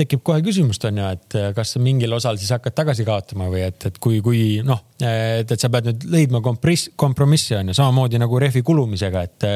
[0.00, 3.84] tekib kohe küsimust, on ju, et kas mingil osal siis hakkad tagasi kaotama või et,
[3.90, 8.20] et kui, kui noh, et, et sa pead nüüd leidma kompromiss, kompromissi on ju, samamoodi
[8.22, 9.48] nagu rehvi kulumisega, et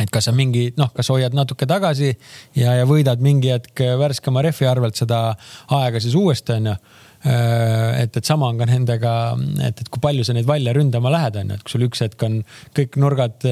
[0.00, 2.08] et kas sa mingi noh, kas hoiad natuke tagasi
[2.56, 5.34] ja, ja võidad mingi hetk värskema rehvi arvelt seda
[5.76, 6.76] aega siis uuesti on ju
[7.24, 9.12] et, et sama on ka nendega,
[9.66, 12.00] et, et kui palju sa neid valle ründama lähed, on ju, et kui sul üks
[12.04, 12.38] hetk on
[12.76, 13.46] kõik nurgad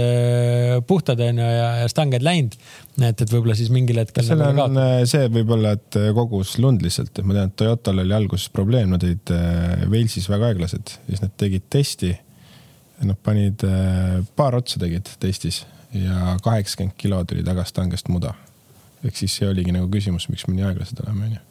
[0.88, 2.56] puhtad, on ju, ja, ja stanged läinud.
[2.98, 4.24] et, et võib-olla siis mingil hetkel.
[4.24, 5.10] seal nagu on kaotab.
[5.12, 9.04] see võib-olla, et kogus lund lihtsalt, et ma tean, et Toyotal oli alguses probleem, nad
[9.04, 9.34] olid
[9.88, 12.14] Walesis väga aeglased, siis nad tegid testi.
[12.98, 13.62] Nad panid
[14.34, 15.60] paar otsa tegid testis
[15.94, 18.34] ja kaheksakümmend kilo tuli tagasi tangest muda.
[19.04, 21.47] ehk siis see oligi nagu küsimus, miks me nii aeglased oleme, onju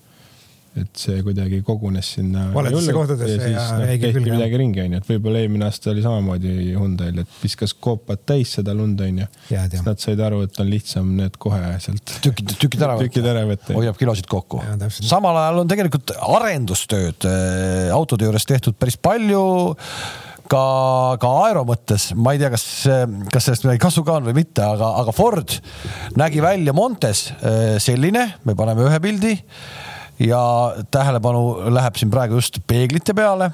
[0.84, 2.48] et see kuidagi kogunes sinna.
[2.54, 6.54] valedesse kohtadesse ja, ja no, tehti midagi ringi, onju, et võib-olla eelmine aasta oli samamoodi
[6.76, 9.28] Hyundai'l, et viskas koopad täis seda lund, onju.
[9.50, 12.18] siis nad said aru, et on lihtsam need kohe sealt.
[12.26, 13.10] tükid, tükid ära võtta.
[13.10, 13.76] tükid ära võtta.
[13.80, 14.62] hoiab kilosid kokku.
[15.00, 19.44] samal ajal on tegelikult arendustööd äh, autode juures tehtud päris palju
[20.52, 20.64] ka,
[21.22, 22.66] ka aero mõttes, ma ei tea, kas,
[23.34, 25.58] kas sellest midagi kasu ka on või mitte, aga, aga Ford
[26.20, 29.36] nägi välja Montes äh, selline, me paneme ühe pildi
[30.20, 30.42] ja
[30.92, 33.52] tähelepanu läheb siin praegu just peeglite peale.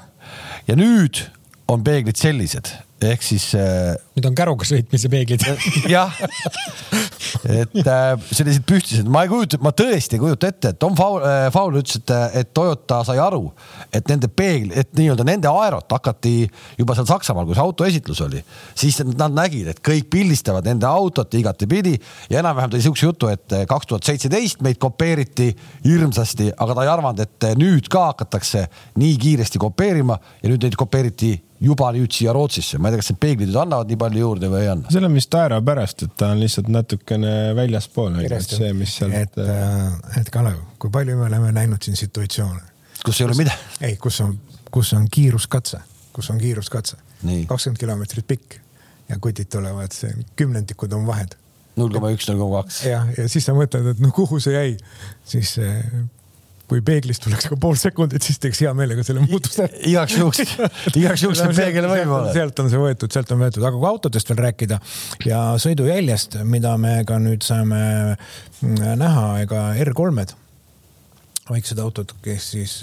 [0.68, 1.20] ja nüüd
[1.68, 2.70] on peeglid sellised,
[3.02, 3.50] ehk siis.
[3.58, 5.42] Äh, nüüd on käruga sõitmise peeglid.
[5.94, 6.14] jah,
[7.50, 11.18] et äh, sellised püstised, ma ei kujuta, ma tõesti ei kujuta ette, et Tom Faul,
[11.26, 13.48] äh, Faul ütles, et, et Toyota sai aru,
[13.94, 16.34] et nende peegli, et nii-öelda nende aerot hakati
[16.78, 18.42] juba seal Saksamaal, kus auto esitlus oli,
[18.78, 21.96] siis nad nägid, et kõik pildistavad nende autot igatepidi
[22.30, 25.50] ja enam-vähem tõi siukse jutu, et kaks tuhat seitseteist meid kopeeriti
[25.84, 28.68] hirmsasti, aga ta ei arvanud, et nüüd ka hakatakse
[29.00, 33.12] nii kiiresti kopeerima ja nüüd neid kopeeriti juba nüüd siia Rootsisse, ma ei tea, kas
[33.12, 35.04] need peeglid nüüd annavad nii palju juurde või ei anna?
[35.08, 39.14] on vist aero pärast, et ta on lihtsalt natukene väljaspool, see, mis seal.
[39.16, 42.60] et, äh, et Kalev, kui palju me oleme näinud siin situatsioone.
[43.04, 43.70] kus ei ole midagi?
[43.90, 44.36] ei, kus on,
[44.74, 45.80] kus on kiiruskatse,
[46.16, 48.60] kus on kiiruskatse, kakskümmend kilomeetrit pikk
[49.08, 49.96] ja kutid tulevad,
[50.36, 51.38] kümnendikud on vahed
[51.78, 52.82] null koma üks, null koma kaks.
[52.88, 54.76] jah, ja siis sa mõtled, et no kuhu see jäi,
[55.28, 55.56] siis
[56.68, 59.66] kui peeglist tuleks ka pool sekundit, siis teeks hea meelega selle muutuse.
[59.90, 60.54] igaks juhuks,
[61.00, 62.32] igaks juhuks see peegel võib-olla.
[62.36, 64.78] sealt on see võetud, sealt on võetud, aga kui autodest veel rääkida
[65.28, 67.82] ja sõidujäljest, mida me ka nüüd saame
[68.14, 70.36] mm, näha, ega R3-d,
[71.50, 72.78] väiksed autod, kes siis,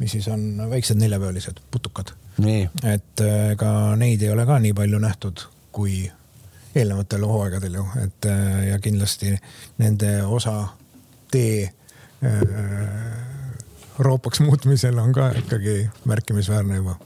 [0.00, 2.14] mis siis on väiksed neljapealised putukad.
[2.40, 5.44] et ega neid ei ole ka nii palju nähtud,
[5.76, 6.06] kui
[6.70, 8.30] eelnevatel hooaegadel ju, et
[8.70, 9.34] ja kindlasti
[9.82, 10.54] nende osa
[11.30, 11.79] tee Äh,
[13.98, 16.96] roopaks muutmisel on ka ikkagi märkimisväärne juba.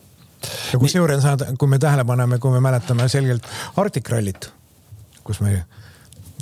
[0.72, 1.24] ja kusjuures,
[1.58, 3.46] kui me tähele paneme, kui me mäletame selgelt
[3.76, 4.52] Arctic Rallyt,
[5.24, 5.64] kus me,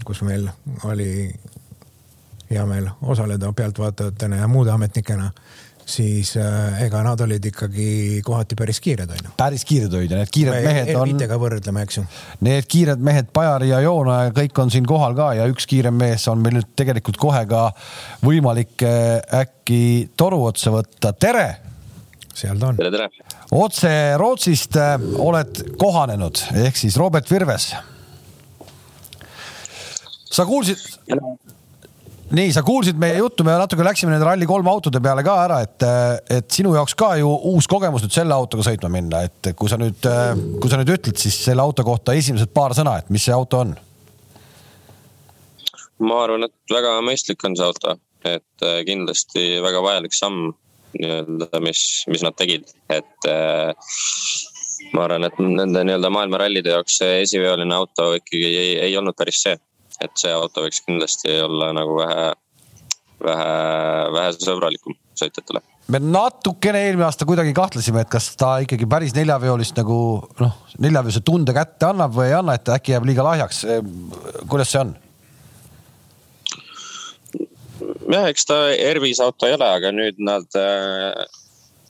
[0.04, 0.48] kus meil
[0.84, 1.34] oli
[2.50, 5.30] hea meel osaleda pealtvaatajatena ja muude ametnikena
[5.92, 9.32] siis äh, ega nad olid ikkagi kohati päris kiired, onju.
[9.38, 11.12] päris kiired olid ja need kiired me mehed on.
[11.12, 12.04] R5-ga võrdleme, eks ju.
[12.46, 15.96] Need kiired mehed, Pajari ja Joona ja kõik on siin kohal ka ja üks kiirem
[15.98, 17.68] mees on meil nüüd tegelikult kohe ka
[18.24, 19.82] võimalik äh, äkki
[20.16, 21.12] toru otsa võtta.
[21.12, 21.46] tere.
[22.32, 22.80] seal ta on.
[22.80, 23.38] tere, tere.
[23.52, 27.72] otse Rootsist äh, oled kohanenud ehk siis Robert Virves.
[30.32, 30.80] sa kuulsid
[32.32, 35.86] nii, sa kuulsid meie juttu, me natuke läksime nende Rally3 autode peale ka ära, et,
[36.32, 39.78] et sinu jaoks ka ju uus kogemus nüüd selle autoga sõitma minna, et kui sa
[39.80, 40.00] nüüd,
[40.62, 43.62] kui sa nüüd ütled siis selle auto kohta esimesed paar sõna, et mis see auto
[43.64, 43.74] on?
[46.02, 50.50] ma arvan, et väga mõistlik on see auto, et äh, kindlasti väga vajalik samm
[50.98, 53.70] nii-öelda, mis, mis nad tegid, et äh,
[54.96, 59.44] ma arvan, et nende nii-öelda maailmarallide jaoks see esiveoline auto ikkagi ei, ei olnud päris
[59.46, 59.54] see
[60.04, 62.30] et see auto võiks kindlasti olla nagu vähe,
[63.24, 63.52] vähe,
[64.16, 65.62] vähe sõbralikum sõitjatele.
[65.92, 69.98] me natukene eelmine aasta kuidagi kahtlesime, et kas ta ikkagi päris neljaveolist nagu
[70.40, 73.64] noh, neljaveolise tunde kätte annab või ei anna, et äkki jääb liiga lahjaks.
[74.48, 74.96] kuidas see on?
[78.12, 81.24] jah, eks ta Ervis auto ei ole, aga nüüd nad äh,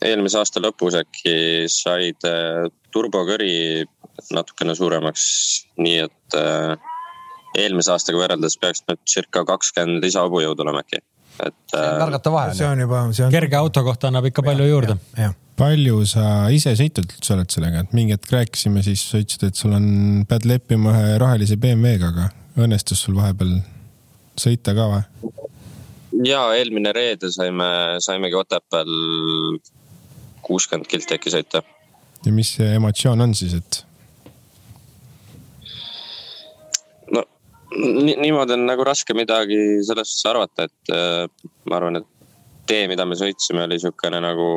[0.05, 3.85] eelmise aasta lõpus äkki said äh, turbokõri
[4.33, 5.25] natukene suuremaks,
[5.81, 6.75] nii et äh,
[7.59, 11.03] eelmise aastaga võrreldes peaks nüüd circa kakskümmend lisahobujõudu olema äkki,
[11.47, 11.77] et.
[11.77, 12.57] märgata vahe.
[12.59, 13.33] see on juba, see on.
[13.35, 14.97] kerge auto kohta annab ikka palju ja, juurde.
[15.61, 19.61] palju sa ise sõitnud üldse oled sellega, et mingi hetk rääkisime, siis sa ütlesid, et
[19.61, 19.87] sul on,
[20.29, 23.59] pead leppima ühe rohelise BMW-ga, aga õnnestus sul vahepeal
[24.41, 25.05] sõita ka või?
[26.25, 27.69] ja eelmine reede saime,
[28.05, 28.93] saimegi Otepääl
[30.43, 31.63] kuuskümmend kilti äkki sõita.
[32.25, 33.85] ja mis see emotsioon on siis, et
[37.77, 42.09] niimoodi on nagu raske midagi selles suhtes arvata, et äh, ma arvan, et
[42.69, 44.49] tee, mida me sõitsime, oli sihukene nagu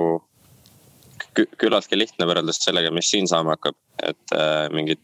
[1.35, 5.01] küllaltki lihtne võrreldes sellega, mis siin saama hakkab, et äh, mingit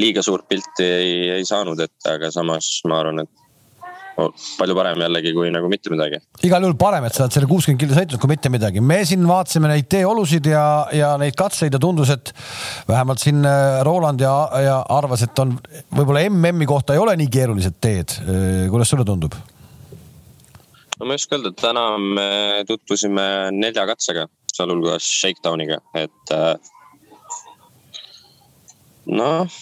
[0.00, 3.43] liiga suurt pilti ei, ei saanud ette, aga samas ma arvan, et
[4.14, 6.20] palju parem jällegi kui nagu mitte midagi.
[6.46, 8.82] igal juhul parem, et sa oled selle kuuskümmend kildi sõitnud, kui mitte midagi.
[8.84, 12.34] me siin vaatasime neid teeolusid ja, ja neid katseid ja tundus, et
[12.88, 15.56] vähemalt siin äh, Roland ja, ja arvas, et on
[15.94, 18.14] võib-olla MM-i kohta ei ole nii keerulised teed.
[18.22, 19.34] Äh, kuidas sulle tundub?
[20.98, 22.28] no ma ei oska öelda, täna me
[22.68, 26.54] tutvusime nelja katsega, sealhulgas Shakedowniga, et äh,
[29.10, 29.58] noh.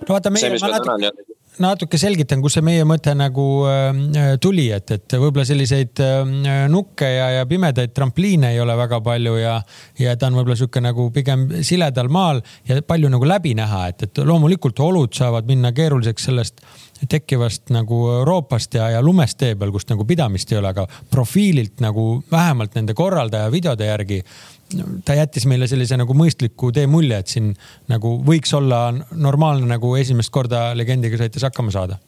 [0.00, 1.28] no vaata, meie, ma natuke,
[1.62, 6.22] natuke selgitan, kus see meie mõte nagu äh, tuli, et, et võib-olla selliseid äh,
[6.72, 9.56] nukke ja, ja pimedaid trampliine ei ole väga palju ja,
[10.00, 14.08] ja ta on võib-olla sihuke nagu pigem siledal maal ja palju nagu läbi näha, et,
[14.08, 16.64] et loomulikult olud saavad minna keeruliseks sellest
[17.08, 21.82] tekkivast nagu Euroopast ja, ja lumest tee peal, kus nagu pidamist ei ole, aga profiililt
[21.82, 24.20] nagu vähemalt nende korraldaja videode järgi
[25.06, 27.52] ta jättis meile sellise nagu mõistliku tee mulje, et siin
[27.90, 31.98] nagu võiks olla normaalne nagu esimest korda legendiga sõites hakkama saada.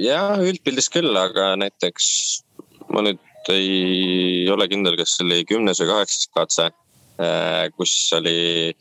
[0.00, 2.06] jah, üldpildis küll, aga näiteks
[2.92, 3.20] ma nüüd
[3.52, 6.70] ei ole kindel, kas see oli kümnes või kaheksas katse,
[7.20, 8.72] äh, kus oli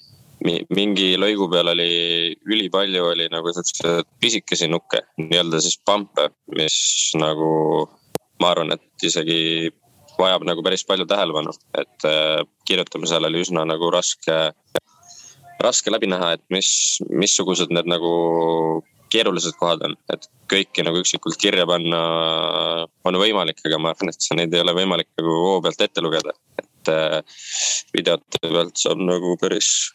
[0.42, 6.78] mingi lõigu peal oli ülipalju oli nagu siukseid pisikesi nukke, nii-öelda siis pampe, mis
[7.20, 7.52] nagu
[8.42, 9.70] ma arvan, et isegi
[10.22, 14.38] vajab nagu päris palju tähelepanu, et äh, kirjutamisel oli üsna nagu raske,
[15.62, 16.72] raske läbi näha, et mis,
[17.10, 18.12] missugused need nagu
[19.12, 22.02] keerulised kohad on, et kõiki nagu üksikult kirja panna
[23.08, 26.36] on võimalik, aga ma arvan, et neid ei ole võimalik nagu hoo pealt ette lugeda.
[26.62, 27.20] et äh,
[27.94, 29.92] videote pealt saab nagu päris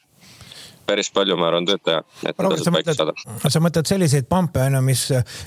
[0.87, 3.13] päris palju, ma arvan, tööd teha, et no, sa mõtled,
[3.53, 5.03] sa mõtled selliseid pampe on ju, mis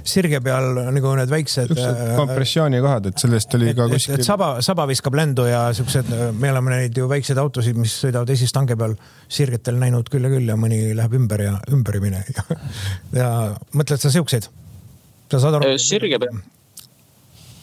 [0.08, 1.74] sirge peal nagu need väiksed.
[1.76, 4.24] Äh, kompressioonikohad, et sellest oli ka kuskil.
[4.26, 8.78] saba, saba viskab lendu ja siuksed, me oleme neid ju väikseid autosid, mis sõidavad esistange
[8.80, 8.96] peal
[9.30, 12.24] sirgetel näinud küll ja küll ja mõni läheb ümber ja ümber ei mine
[13.22, 13.30] ja
[13.74, 14.50] mõtled sa siukseid?
[15.30, 15.74] sa saad aru?
[15.74, 16.40] Äh, sirge peal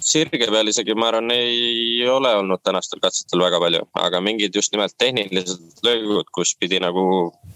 [0.07, 4.75] sirge peal isegi ma arvan, ei ole olnud tänastel katsetel väga palju, aga mingid just
[4.75, 7.07] nimelt tehnilised löögud, kus pidi nagu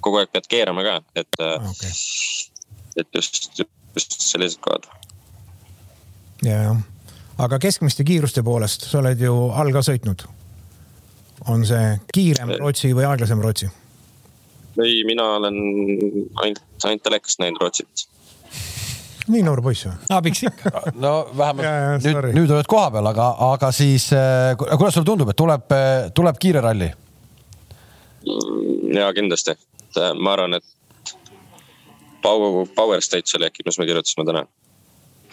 [0.02, 1.92] kogu aeg pead keerama ka, et okay.,
[2.98, 3.52] et just,
[3.94, 4.88] just sellised kohad.
[6.42, 6.82] ja, jah,
[7.46, 10.26] aga keskmiste kiiruste poolest, sa oled ju all ka sõitnud.
[11.48, 13.70] on see kiirem Rootsi või aeglasem Rootsi?
[14.82, 15.56] ei, mina olen
[16.42, 18.08] ainult, ainult telekast näinud Rootsit
[19.30, 19.94] nii noor poiss või?
[20.16, 20.72] abiks ikka.
[21.04, 25.32] no vähemalt ja, ja, nüüd, nüüd oled kohapeal, aga, aga siis äh, kuidas sulle tundub,
[25.32, 26.90] et tuleb, äh, tuleb kiire ralli?
[28.26, 30.76] Mm, ja kindlasti, et äh, ma arvan, et
[32.20, 34.44] Power, Power Stage oli äkki, mis me kirjutasime täna.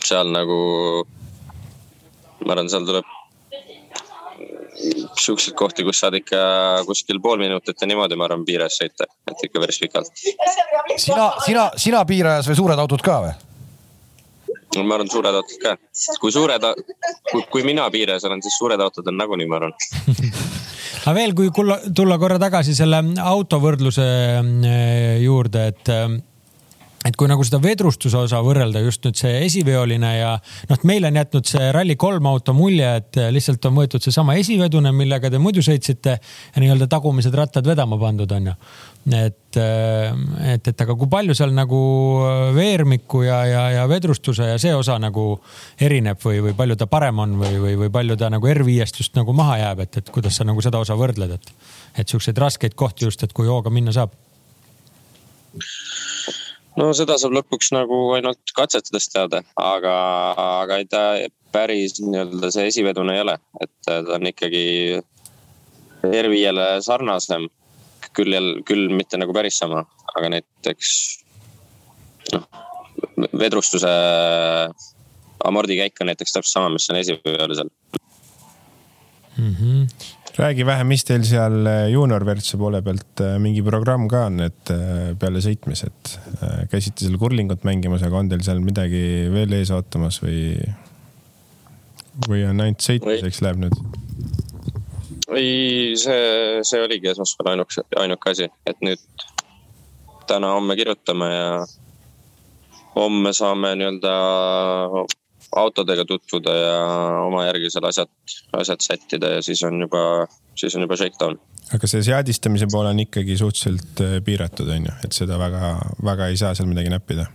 [0.08, 0.58] seal nagu,
[2.46, 3.16] ma arvan, seal tuleb
[5.18, 6.38] siukseid kohti, kus saad ikka
[6.86, 10.24] kuskil pool minutit ja niimoodi, ma arvan, piires sõita, et ikka päris pikalt.
[10.96, 13.36] sina, sina, sina piirajas või suured autod ka või?
[14.86, 15.76] Ma arvan, suured autod ka.
[16.22, 16.70] kui suured,
[17.32, 19.76] kui, kui mina piires olen, siis suured autod on nagunii, ma arvan
[21.08, 21.52] aga veel, kui
[21.96, 26.18] tulla korra tagasi selle autovõrdluse eh, juurde, et eh,
[27.08, 30.34] et kui nagu seda vedrustuse osa võrrelda, just nüüd see esiveoline ja
[30.70, 35.32] noh, meile on jätnud see Rally3 auto mulje, et lihtsalt on võetud seesama esivedune, millega
[35.32, 38.56] te muidu sõitsite ja nii-öelda tagumised rattad vedama pandud, on ju.
[39.16, 41.80] et, et, et aga kui palju seal nagu
[42.58, 45.30] veermiku ja, ja, ja vedrustuse ja see osa nagu
[45.80, 49.20] erineb või, või palju ta parem on või, või, või palju ta nagu R5-st just
[49.20, 51.52] nagu maha jääb, et, et kuidas sa nagu seda osa võrdled, et,
[52.04, 54.16] et siukseid raskeid kohti just, et kui hooga minna saab
[56.78, 59.94] no seda saab lõpuks nagu ainult katsetades teada, aga,
[60.62, 61.04] aga ei ta
[61.54, 64.66] päris nii-öelda see esivedune ei ole, et ta on ikkagi
[66.08, 67.48] R5-le sarnasem.
[68.18, 69.84] küll jälle, küll mitte nagu päris sama,
[70.16, 70.92] aga näiteks
[72.34, 72.46] noh,
[73.38, 73.92] vedrustuse
[75.46, 77.70] amordikäik on näiteks täpselt sama, mis on esiveolisel
[79.38, 79.54] mm.
[79.54, 84.42] -hmm räägi vähem, mis teil seal äh, juunior-Virtsu poole pealt äh, mingi programm ka on,
[84.46, 86.14] et äh, peale sõitmised
[86.72, 89.02] käisite seal kurlingut mängimas, aga on teil seal midagi
[89.34, 90.54] veel ees ootamas või,
[92.28, 93.82] või on ainult sõitmiseks läheb nüüd?
[95.38, 99.02] ei, see, see oligi esmaspäeval ainuke, ainuke asi, et nüüd
[100.30, 101.50] täna-homme kirjutame ja
[102.96, 104.14] homme saame nii-öelda
[105.56, 106.80] autodega tutvuda ja
[107.26, 108.12] oma järgi seal asjad,
[108.58, 110.02] asjad sättida ja siis on juba,
[110.56, 111.40] siis on juba shakedown.
[111.76, 116.30] aga see seadistamise pool on ikkagi suhteliselt äh, piiratud, on ju, et seda väga, väga
[116.32, 117.28] ei saa seal midagi näppida?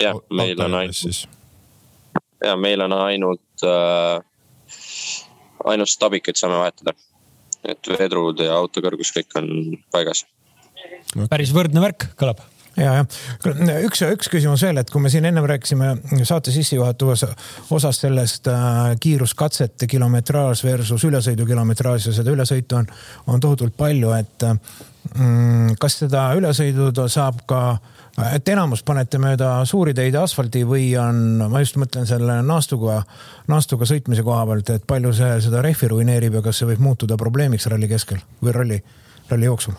[0.00, 1.26] jah, meil on ainult,
[2.44, 4.22] ja meil on ainult äh,,
[5.72, 6.94] ainult stabikaid saame vahetada.
[7.68, 9.50] et vedrud ja autokõrgus kõik on
[9.92, 10.24] paigas
[10.78, 11.28] okay..
[11.28, 12.40] päris võrdne värk kõlab
[12.80, 13.06] ja, jah,
[13.84, 15.92] üks, üks küsimus veel, et kui me siin ennem rääkisime
[16.28, 17.26] saate sissejuhatavas
[17.76, 22.90] osas sellest äh, kiiruskatsete kilometraaž versus ülesõidu kilometraaž ja seda ülesõitu on,
[23.30, 27.64] on tohutult palju, et mm, kas seda ülesõidu saab ka
[28.34, 33.00] et enamus panete mööda suuri teid asfaldi või on, ma just mõtlen selle naastuga,
[33.50, 37.18] naastuga sõitmise koha pealt, et palju see seda rehvi ruineerib ja kas see võib muutuda
[37.20, 38.82] probleemiks ralli keskel või ralli,
[39.30, 39.78] ralli jooksul?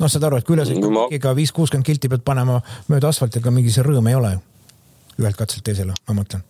[0.00, 2.58] Noh, saad aru, et kui ülesõidukiga viis, kuuskümmend kilti pead panema
[2.90, 4.42] mööda asfalti, ega mingi see rõõm ei ole ju.
[5.22, 6.42] ühelt katselt teisele, ma mõtlen.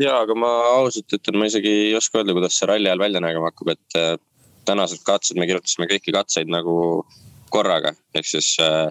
[0.00, 3.22] ja, aga ma ausalt ütlen, ma isegi ei oska öelda, kuidas see ralli ajal välja
[3.24, 4.14] nägema hakkab, et äh,
[4.64, 6.76] tänased katsed, me kirjutasime kõiki katseid nagu
[7.52, 8.88] korraga, ehk siis äh,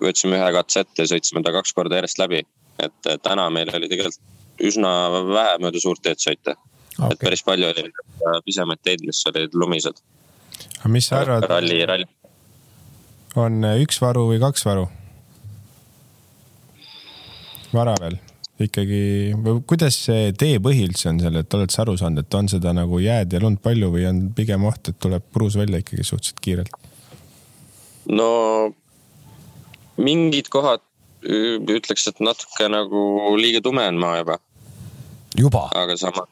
[0.00, 2.44] võtsime ühe katse ette ja sõitsime ta kaks korda järjest läbi.
[2.80, 4.90] et äh, täna meil oli tegelikult üsna
[5.24, 7.10] vähe mööda suurt teed sõita okay..
[7.10, 7.90] et päris palju oli
[8.44, 10.00] pisemaid teid, mis olid lumised.
[10.78, 11.48] aga mis sa arvad?
[11.50, 12.06] ralli, ralli
[13.36, 14.88] on äh, üks varu või kaks varu?
[17.70, 18.18] vara veel
[18.64, 19.00] ikkagi,
[19.68, 23.00] kuidas see teepõhi üldse on seal, et oled sa aru saanud, et on seda nagu
[23.00, 26.76] jääd ja lund palju või on pigem oht, et tuleb purus välja ikkagi suhteliselt kiirelt?
[28.10, 28.30] no
[30.00, 30.84] mingid kohad
[31.22, 33.00] ütleks, et natuke nagu
[33.36, 34.38] liiga tume on maa juba.
[35.38, 35.66] juba?
[35.76, 36.26] aga sama,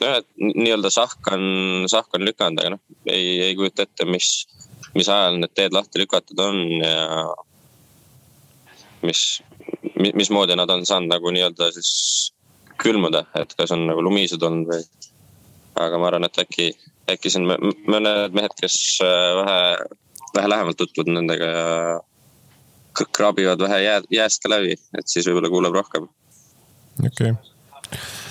[0.00, 1.44] jah, et nii-öelda sahk on,
[1.90, 4.44] sahk on lükanud, aga noh, ei, ei kujuta ette, mis
[4.94, 7.24] mis ajal need teed lahti lükatud on ja
[9.02, 9.42] mis,
[10.14, 11.90] mismoodi nad on saanud nagu nii-öelda siis
[12.82, 14.86] külmuda, et kas on nagu lumised olnud või.
[15.74, 16.68] aga ma arvan, et äkki,
[17.10, 19.62] äkki siin mõned mehed, kes äh, vähe,
[20.36, 21.64] vähe lähemalt tutvunud nendega ja
[22.94, 26.06] kraabivad vähe jää, jääst ka läbi, et siis võib-olla kuuleb rohkem.
[27.02, 28.22] okei okay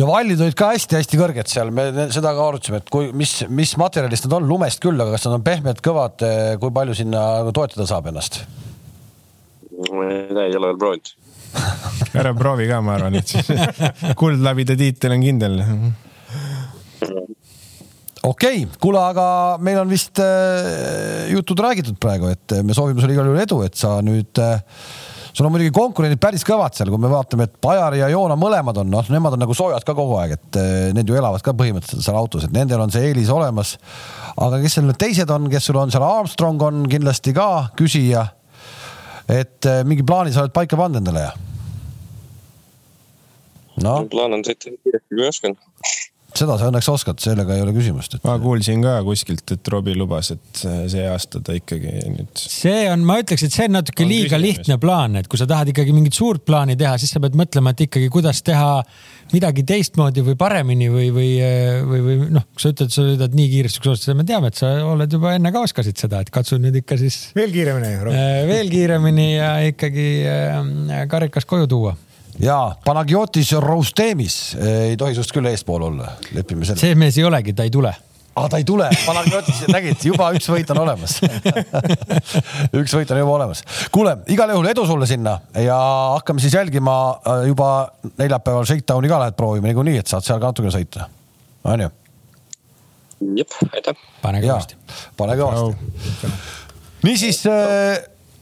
[0.00, 3.76] ja vallid olid ka hästi-hästi kõrged seal, me seda ka arutasime, et kui, mis, mis
[3.80, 6.24] materjalist nad on, lumest küll, aga kas nad on pehmed, kõvad,
[6.62, 8.42] kui palju sinna toetada saab ennast?
[9.90, 11.16] ma ei tea, ei ole veel proovinud
[12.20, 13.50] ära proovi ka, ma arvan, et siis
[14.20, 15.60] kuldläbide tiitel on kindel.
[17.02, 17.20] okei
[18.30, 19.26] okay,, kuule, aga
[19.62, 23.78] meil on vist äh, jutud räägitud praegu, et me soovime sulle igal juhul edu, et
[23.78, 24.60] sa nüüd äh,
[25.32, 28.80] sul on muidugi konkurendid päris kõvad seal, kui me vaatame, et Pajar ja Joona mõlemad
[28.82, 31.54] on, noh, nemad on nagu soojad ka kogu aeg, et eh, need ju elavad ka
[31.56, 33.76] põhimõtteliselt seal autos, et nendel on see eelis olemas.
[34.36, 38.26] aga kes seal nüüd teised on, kes sul on seal, Armstrong on kindlasti ka küsija.
[39.28, 41.32] et eh, mingi plaani sa oled paika pannud endale ja?
[43.84, 44.06] noh.
[44.10, 45.56] plaan on nii kiiresti kui oskan
[46.36, 48.24] seda sa õnneks oskad, sellega ei ole küsimust et....
[48.26, 52.32] ma kuulsin ka kuskilt, et Robbie lubas, et see aasta ta ikkagi nüüd.
[52.40, 55.48] see on, ma ütleks, et see on natuke on liiga lihtne plaan, et kui sa
[55.50, 58.72] tahad ikkagi mingit suurt plaani teha, siis sa pead mõtlema, et ikkagi, kuidas teha
[59.34, 61.30] midagi teistmoodi või paremini või, või,
[61.86, 64.50] või, või noh, kui sa ütled, sa sõidad nii kiiresti, kui sa oskad, me teame,
[64.50, 67.22] et sa oled juba enne ka oskasid seda, et katsu nüüd ikka siis.
[67.38, 67.96] veel kiiremini.
[68.10, 71.96] Äh, veel kiiremini ja ikkagi äh, karikas koju tuua
[72.38, 76.80] ja Panagiotis Roustemis ei tohi sinust küll eespool olla, lepime selle.
[76.80, 77.92] see mees ei olegi, ta ei tule
[78.36, 81.18] aa, ta ei tule, Panagiotis, nägid, juba üks võit on olemas
[82.80, 83.62] üks võit on juba olemas.
[83.92, 85.78] kuule, igal juhul edu sulle sinna ja
[86.16, 87.70] hakkame siis jälgima äh, juba
[88.20, 91.08] neljapäeval Shakedowni ka lähed proovima niikuinii, et saad seal ka natukene sõita.
[91.64, 91.90] on ju?
[93.40, 94.06] jep, aitäh.
[94.22, 94.78] pane kõvasti.
[95.18, 96.32] pane kõvasti.
[97.08, 97.98] niisiis äh,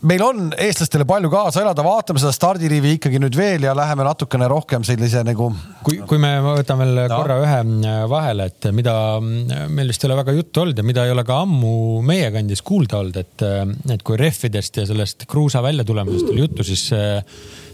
[0.07, 4.49] meil on eestlastele palju kaasa elada, vaatame seda stardiriivi ikkagi nüüd veel ja läheme natukene
[4.51, 5.51] rohkem sellise nagu.
[5.87, 7.19] kui, kui me võtame veel no.
[7.19, 10.87] korra ühe äh, vahele, et mida äh, meil vist ei ole väga juttu olnud ja
[10.87, 11.73] mida ei ole ka ammu
[12.07, 16.67] meie kandis kuulda olnud, et, äh, et kui rehvidest ja sellest kruusa väljatulemisest oli juttu,
[16.69, 16.87] siis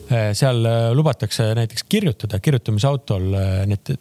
[0.08, 3.92] seal eh, lubatakse näiteks kirjutada, kirjutamisautol eh, need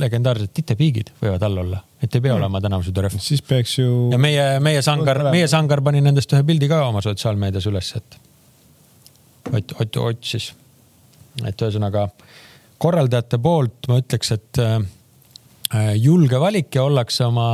[0.00, 2.38] legendaarsed titepiigid võivad all olla, et ei pea mm.
[2.40, 3.22] olema tänavasõidu rehv.
[3.22, 4.08] siis peaks ju.
[4.12, 8.24] ja meie, meie sangar, meie sangar pani nendest ühe pildi ka oma sotsiaalmeedias üles, et
[9.48, 10.50] Ott, Ott otsis.
[11.40, 12.02] et ühesõnaga
[12.82, 14.60] korraldajate poolt ma ütleks, et
[15.96, 17.46] julge valik ja ollakse oma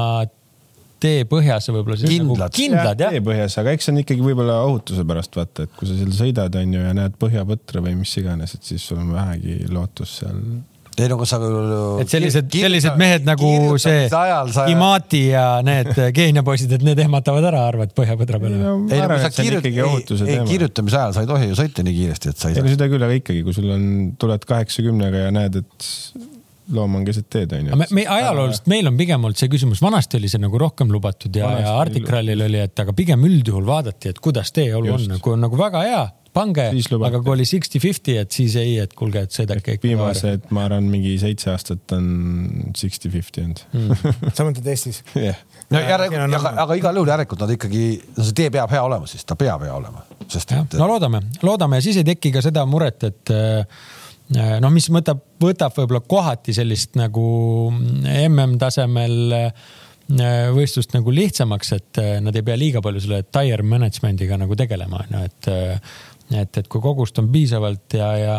[1.04, 1.98] tee põhjas võib-olla.
[2.02, 2.58] kindlad nagu,.
[2.58, 3.16] kindlad jah, jah..
[3.16, 6.14] tee põhjas, aga eks see on ikkagi võib-olla ohutuse pärast vaata, et kui sa seal
[6.16, 10.20] sõidad, on ju, ja näed põhjapõtra või mis iganes, et siis sul on vähegi lootus
[10.22, 10.40] seal
[10.94, 11.38] ei no kas sa
[12.02, 13.48] et sellised, sellised mehed nagu
[13.82, 14.66] see sa...
[14.70, 18.76] Imati ja need Keenia poisid, et need ehmatavad ära, arvad põhjapõdra peale no,?
[18.86, 21.96] ei no kui sa kirjut-, ei, ei kirjutamise ajal sa ei tohi ju sõita nii
[21.98, 22.62] kiiresti, et sa ei saa.
[22.62, 23.88] ei no seda küll, aga ikkagi, kui sul on,
[24.22, 25.88] tuled kaheksakümnega ja näed, et
[26.72, 27.76] loom on keset teed, onju.
[27.76, 31.36] me, me ajalooliselt, meil on pigem olnud see küsimus, vanasti oli see nagu rohkem lubatud
[31.36, 35.34] ja, ja Arctic Rallyl oli, et aga pigem üldjuhul vaadati, et kuidas teeolu on, kui
[35.36, 36.66] on nagu väga hea, pange,
[37.06, 39.86] aga kui oli sixty-fifty, et siis ei, et kuulge, et sõidake ikka.
[39.86, 42.08] viimased, ma arvan, mingi seitse aastat on
[42.76, 44.14] sixty-fifty olnud mm.
[44.34, 45.38] sa mõtled Eestis yeah.?
[45.70, 47.84] no järelikult, aga, aga igal juhul järelikult nad ikkagi,
[48.16, 50.78] no see tee peab hea olema, siis ta peab hea olema sest et.
[50.80, 53.34] no loodame, loodame ja siis ei teki ka seda muret, et
[54.32, 57.24] noh, mis võtab, võtab võib-olla kohati sellist nagu
[57.72, 59.36] MM-tasemel
[60.54, 65.16] võistlust nagu lihtsamaks, et nad ei pea liiga palju selle tire management'iga nagu tegelema, on
[65.16, 65.48] ju, et
[66.32, 68.36] et, et kui kogust on piisavalt ja, ja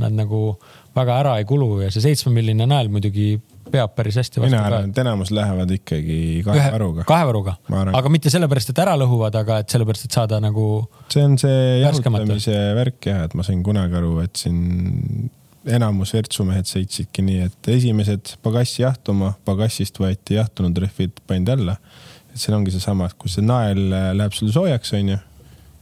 [0.00, 0.56] nad nagu
[0.96, 3.36] väga ära ei kulu ja see seitsmemilline nael muidugi
[3.72, 4.50] peab päris hästi vastu.
[4.50, 7.04] mina arvan, et enamus lähevad ikkagi kahe varuga.
[7.08, 10.66] kahe varuga, aga mitte sellepärast, et ära lõhuvad, aga et sellepärast, et saada nagu.
[11.12, 15.30] see on see jahutamise värk jah, et ma sain kunagi aru, et siin
[15.68, 21.76] enamus virtsumehed sõitsidki nii, et esimesed pagassi jahtuma, pagassist võeti jahtunud rehvid pandi alla.
[22.30, 25.18] et seal ongi seesama, et kui see nael läheb sul soojaks, onju,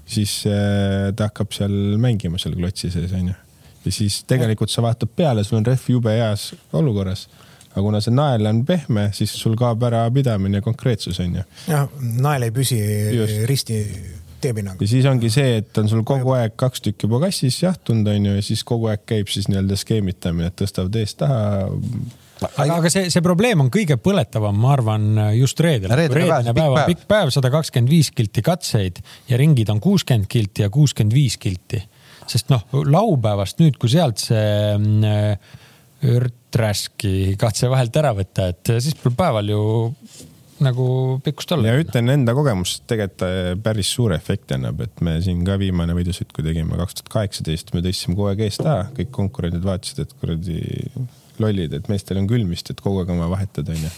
[0.09, 3.34] siis äh, ta hakkab seal mängima seal klotsi sees, onju.
[3.84, 7.28] ja siis tegelikult sa vaatad peale, sul on rehv jube heas olukorras
[7.79, 11.45] aga kuna see nael on pehme, siis sul kaob ära pidamine ja konkreetsus on ju.
[11.70, 11.87] jah,
[12.18, 12.79] nael ei püsi
[13.14, 13.43] Just.
[13.51, 13.83] risti
[14.41, 14.83] teepinnaga.
[14.83, 18.39] ja siis ongi see, et on sul kogu aeg kaks tükki pagassis jahtunud on ju
[18.39, 21.43] ja siis kogu aeg käib siis nii-öelda skeemitamine, et tõstavad eest-taha
[22.47, 25.07] aga, aga see, see probleem on kõige põletavam, ma arvan,
[25.39, 25.95] just reedel.
[25.95, 29.01] reedene päev on pikk päev, sada kakskümmend viis kilti katseid
[29.31, 31.83] ja ringid on kuuskümmend kilti ja kuuskümmend viis kilti.
[32.29, 35.66] sest noh, laupäevast nüüd, kui sealt see mm,
[36.07, 39.63] ürträski katse vahelt ära võtta, et siis pole päeval ju
[40.65, 40.87] nagu
[41.25, 41.73] pikkust olla.
[41.73, 45.95] ja ütlen enda kogemust, tegelikult äh, päris suure efekti annab, et me siin ka viimane
[45.97, 50.05] võidusõit, kui tegime kaks tuhat kaheksateist, me tõstsime kogu aeg eest taha, kõik konkurendid vaatasid,
[50.05, 50.63] et kuradi
[51.43, 53.93] lollid, et meestel on külmist, et kogu aeg on vaja vahetada, onju.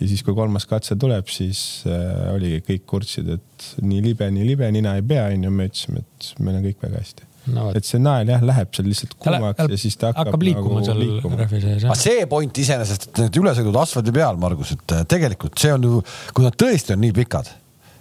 [0.00, 4.48] ja siis, kui kolmas katse tuleb, siis äh, oligi kõik kurtsid, et nii libe, nii
[4.48, 5.52] libe, nina ei pea, onju.
[5.52, 7.68] me ütlesime, et meil on kõik väga hästi no,.
[7.76, 10.86] et see nael jah, läheb seal lihtsalt kuumaks ja siis ta hakkab, hakkab liikuma nagu
[10.86, 11.86] seal rehvi sees.
[11.88, 15.88] aga see point iseenesest, et need ülesõidud asfaldi peal, Margus, et äh, tegelikult see on
[15.88, 16.02] ju,
[16.36, 17.50] kui nad tõesti on nii pikad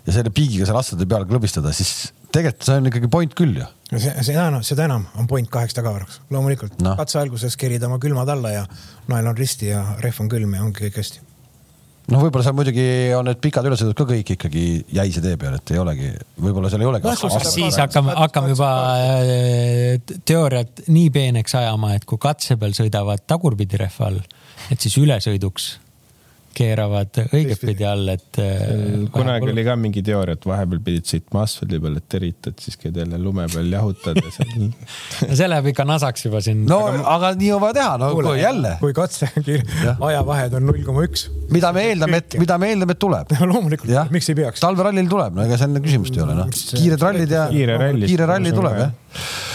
[0.06, 3.68] ja selle piigiga seal asfaldi peal klõbistada, siis tegelikult see on ikkagi point küll ju.
[3.96, 6.96] see, seda enam, seda enam on point kaheks tagavaraks, loomulikult no..
[7.00, 8.64] katse alguses kerid oma külmad alla ja
[9.12, 11.31] nael on risti ja rehv on külm ja ongi kõik hästi
[12.12, 12.86] noh, võib-olla seal muidugi
[13.18, 16.10] on need pikad ülesõidud ka kõik ikkagi jäise tee peal, et ei olegi,
[16.42, 17.44] võib-olla seal ei olegi no,.
[17.46, 23.80] siis hakkame, hakkame juba äh, teooriat nii peeneks ajama, et kui katse peal sõidavad tagurpidi
[23.82, 24.20] rehva all,
[24.74, 25.72] et siis ülesõiduks
[26.56, 28.40] keeravad õigetpidi all, et.
[28.42, 32.80] Äh, kunagi oli ka mingi teooria, et vahepeal pidid sõitma asfaldi peal, et eritad, siis
[32.82, 34.52] käid jälle lume peal jahutad ja seal
[35.30, 36.66] no see läheb ikka nasaks juba siin.
[36.70, 38.76] no aga, aga nii on vaja teha, no Kuule, jälle.
[38.82, 39.32] kui katse
[40.10, 41.28] ajavahed on null koma üks.
[41.54, 43.32] mida me eeldame, et, mida me eeldame, et tuleb.
[43.40, 44.64] no loomulikult, miks ei peaks.
[44.64, 46.52] talverallil tuleb, no ega seal küsimust ei ole, noh.
[46.74, 49.51] kiired rallid ja kiire ralli tuleb jah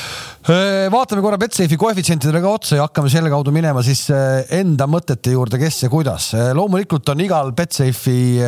[0.46, 4.04] vaatame korra Betsafe'i koefitsientidele ka otsa ja hakkame selle kaudu minema siis
[4.54, 6.28] enda mõtete juurde, kes ja kuidas.
[6.54, 8.38] loomulikult on igal Betsafe'i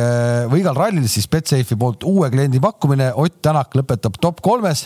[0.47, 3.11] või igal rallil siis Betsafe'i poolt uue kliendi pakkumine.
[3.19, 4.85] Ott Tänak lõpetab top kolmes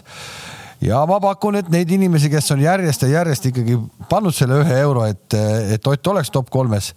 [0.82, 3.78] ja ma pakun, et neid inimesi, kes on järjest ja järjest ikkagi
[4.10, 6.96] pannud selle ühe euro, et, et Ott oleks top kolmes,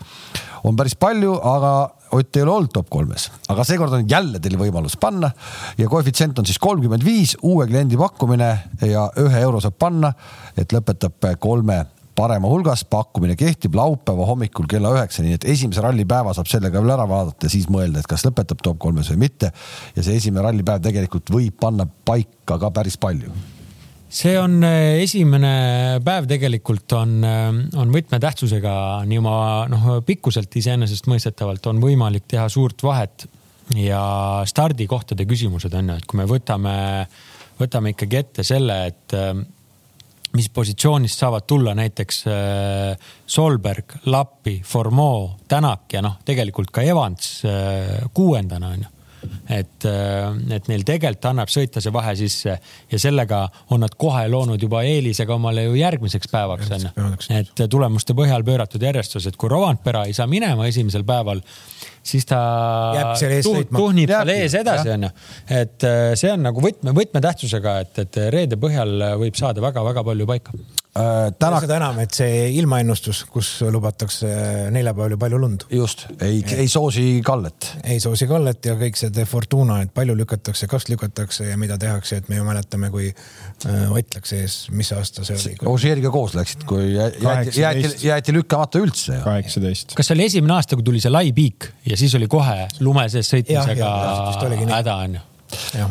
[0.64, 1.76] on päris palju, aga
[2.16, 5.30] Ott ei ole olnud top kolmes, aga seekord on jälle teil võimalus panna
[5.78, 8.48] ja koefitsient on siis kolmkümmend viis, uue kliendi pakkumine
[8.86, 10.12] ja ühe euro saab panna,
[10.56, 11.82] et lõpetab kolme
[12.16, 16.94] parema hulgas, pakkumine kehtib laupäeva hommikul kella üheksani, nii et esimese rallipäeva saab sellega veel
[16.94, 19.52] ära vaadata, siis mõelda, et kas lõpetab top kolmes või mitte.
[19.96, 23.34] ja see esimene rallipäev tegelikult võib panna paika ka päris palju
[24.08, 27.48] see on äh, esimene päev tegelikult on, äh,
[27.80, 28.76] on võtmetähtsusega
[29.08, 29.38] nii oma
[29.70, 33.26] noh, pikkuselt iseenesestmõistetavalt on võimalik teha suurt vahet
[33.74, 34.00] ja
[34.46, 36.76] stardikohtade küsimused on ju, et kui me võtame,
[37.58, 39.32] võtame ikkagi ette selle, et äh,
[40.36, 42.18] mis positsioonist saavad tulla näiteks
[43.30, 47.30] Solberg, Lappi, Formeau, Tänak ja noh, tegelikult ka Evans
[48.12, 48.95] kuuendana on ju
[49.48, 52.58] et, äh, et neil tegelikult annab sõita see vahe sisse.
[52.92, 57.12] Ja sellega on nad kohe loonud juba eelise ka omale ju järgmiseks päevaks on ju.
[57.36, 61.42] et tulemuste põhjal pööratud järjestus, et kui Rovanpera ei saa minema esimesel päeval,
[62.06, 62.40] siis ta
[63.42, 65.12] tuhnib seal ees edasi onju.
[65.62, 70.28] et äh, see on nagu võtme, võtmetähtsusega, et, et reede põhjal võib saada väga-väga palju
[70.30, 70.56] paika
[70.96, 71.32] äh,.
[71.38, 71.64] Tänak...
[71.64, 74.28] seda enam, et see ilmaennustus, kus lubatakse
[74.74, 75.66] neljapäeval ju palju lund.
[75.72, 77.70] just, ei, ei soosi kallet.
[77.84, 81.78] ei soosi kallet ja kõik see De Fortuna, et palju lükatakse, kas lükatakse ja mida
[81.80, 85.68] tehakse, et me ju mäletame, kui äh, Ott läks ees, mis aasta see oli kui...?
[85.74, 89.20] Ožeeriga koos läksid, kui jäeti, jäeti, jäeti lükkamata üldse.
[89.24, 89.96] kaheksateist.
[89.96, 93.06] kas see oli esimene aasta, kui tuli see lai piik ja siis oli kohe lume
[93.12, 93.90] sees sõitmisega
[94.76, 95.24] häda onju?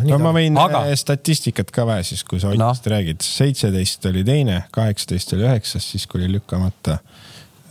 [0.09, 0.85] no ma võin aga...
[0.89, 2.93] Äh, statistikat ka vähe siis, kui sa Otist no.
[2.95, 3.23] räägid.
[3.23, 6.99] seitseteist oli teine, kaheksateist oli üheksas, siis kui oli lükkamata.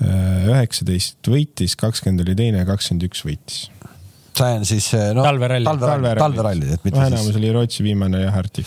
[0.03, 3.65] Äh, üheksateist võitis, kakskümmend oli teine, kakskümmend üks võitis.
[4.35, 7.13] see on siis no, talveralli, talveralli, talveralli, et mitte siis.
[7.13, 8.67] enamus oli Rootsi viimane jah artik.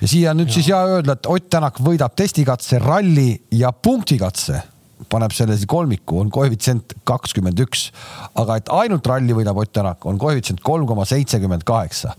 [0.00, 0.56] ja siia nüüd ja.
[0.56, 4.62] siis hea öelda, et Ott Tänak võidab testikatse, ralli ja punktikatse
[5.10, 7.90] paneb selle kolmiku, on koefitsient kakskümmend üks.
[8.34, 12.14] aga et ainult ralli võidab Ott Tänak, on koefitsient kolm koma seitsekümmend kaheksa.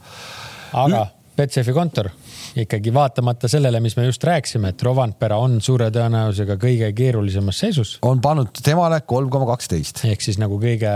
[0.74, 2.10] aga Betsafe kontor
[2.56, 7.98] ikkagi vaatamata sellele, mis me just rääkisime, et Rovanpera on suure tõenäosusega kõige keerulisemas seisus.
[8.08, 10.06] on pannud temale kolm koma kaksteist.
[10.08, 10.92] ehk siis nagu kõige.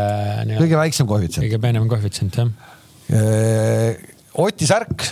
[0.55, 1.45] kõige väiksem koefitsient.
[1.45, 2.53] kõige peenem koefitsient jah.
[4.39, 5.03] Oti särk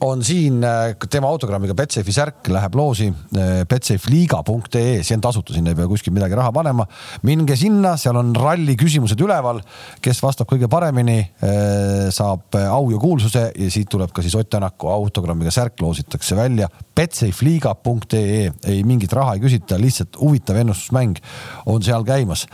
[0.00, 5.72] on siin äh, tema autogrammiga Betsafe'i särk läheb loosi äh, betsafeliiga.ee, see on tasuta, sinna
[5.72, 6.86] ei pea kuskil midagi raha panema.
[7.26, 9.60] minge sinna, seal on ralli küsimused üleval,
[10.04, 14.48] kes vastab kõige paremini, äh, saab au ja kuulsuse ja siit tuleb ka siis Ott
[14.48, 16.68] Tänaku autogrammiga särk loositakse välja.
[16.96, 21.18] betsafeliiga.ee, ei mingit raha ei küsita, lihtsalt huvitav ennustusmäng
[21.66, 22.46] on seal käimas.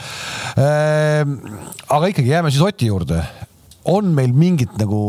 [0.56, 3.22] aga ikkagi jääme siis Oti juurde
[3.84, 5.00] on meil mingit nagu,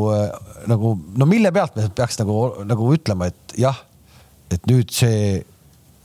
[0.70, 3.78] nagu no mille pealt me peaks nagu, nagu ütlema, et jah,
[4.54, 5.44] et nüüd see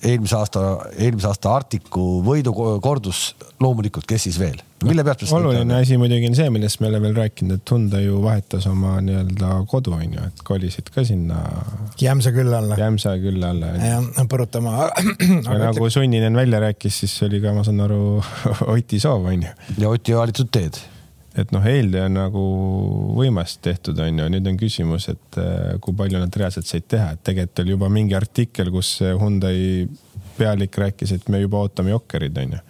[0.00, 0.60] eelmise aasta,
[0.96, 5.24] eelmise aasta Arcticu võidu kordus loomulikult, kes siis veel, mille pealt?
[5.36, 8.96] oluline asi muidugi on see, millest me oleme veel rääkinud, et Hyundai ju vahetas oma
[9.04, 11.42] nii-öelda kodu on ju, et kolisid ka sinna.
[12.00, 12.78] Jämsa külla alla.
[12.80, 13.74] Jämsa külla alla.
[13.76, 14.88] jah, põrutama.
[15.66, 18.22] nagu Sunninen välja rääkis, siis oli ka, ma saan aru,
[18.74, 19.52] Oti soov on ju.
[19.76, 20.80] ja Oti valitud teed
[21.38, 22.44] et noh, eeltöö on nagu
[23.18, 27.12] võimas tehtud, on ju, nüüd on küsimus, et äh, kui palju nad reaalselt said teha,
[27.14, 29.86] et tegelikult oli juba mingi artikkel, kus Hyundai
[30.38, 32.64] pealik rääkis, et me juba ootame Jokkerit, on ju.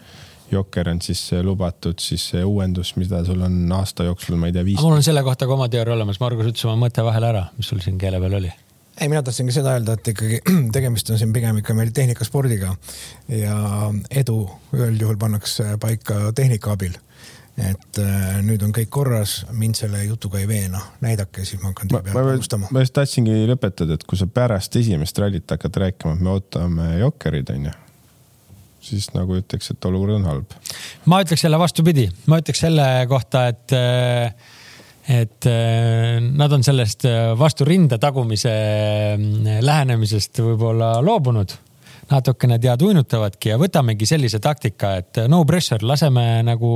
[0.50, 4.80] Jokker on siis lubatud siis uuendus, mida sul on aasta jooksul, ma ei tea, viis.
[4.82, 7.70] mul on selle kohta ka oma teooria olemas, Margus ütles oma mõtte vahele ära, mis
[7.70, 8.50] sul siin keele peal oli.
[9.00, 10.40] Ei, mina tahtsingi seda öelda, et ikkagi
[10.76, 12.74] tegemist on siin pigem ikka meil tehnikaspordiga.
[13.30, 13.54] Ja
[14.10, 14.42] edu
[14.74, 16.98] üldjuhul pannakse paika tehnika abil
[17.60, 21.90] et äh, nüüd on kõik korras, mind selle jutuga ei veena, näidake, siis ma hakkan
[21.90, 22.70] teie peale panustama.
[22.72, 26.90] ma just tahtsingi lõpetada, et kui sa pärast esimest rallit hakkad rääkima, et me ootame
[27.02, 27.76] Jokkerid, onju
[28.80, 30.54] siis nagu ütleks, et olukord on halb.
[31.10, 34.32] ma ütleks jälle vastupidi, ma ütleks selle kohta, et, äh,
[35.20, 37.04] et äh, nad on sellest
[37.38, 38.54] vastu rinda tagumise
[39.60, 41.58] lähenemisest võib-olla loobunud
[42.10, 46.72] natukene tead uinutavadki ja võtamegi sellise taktika, et no pressure, laseme nagu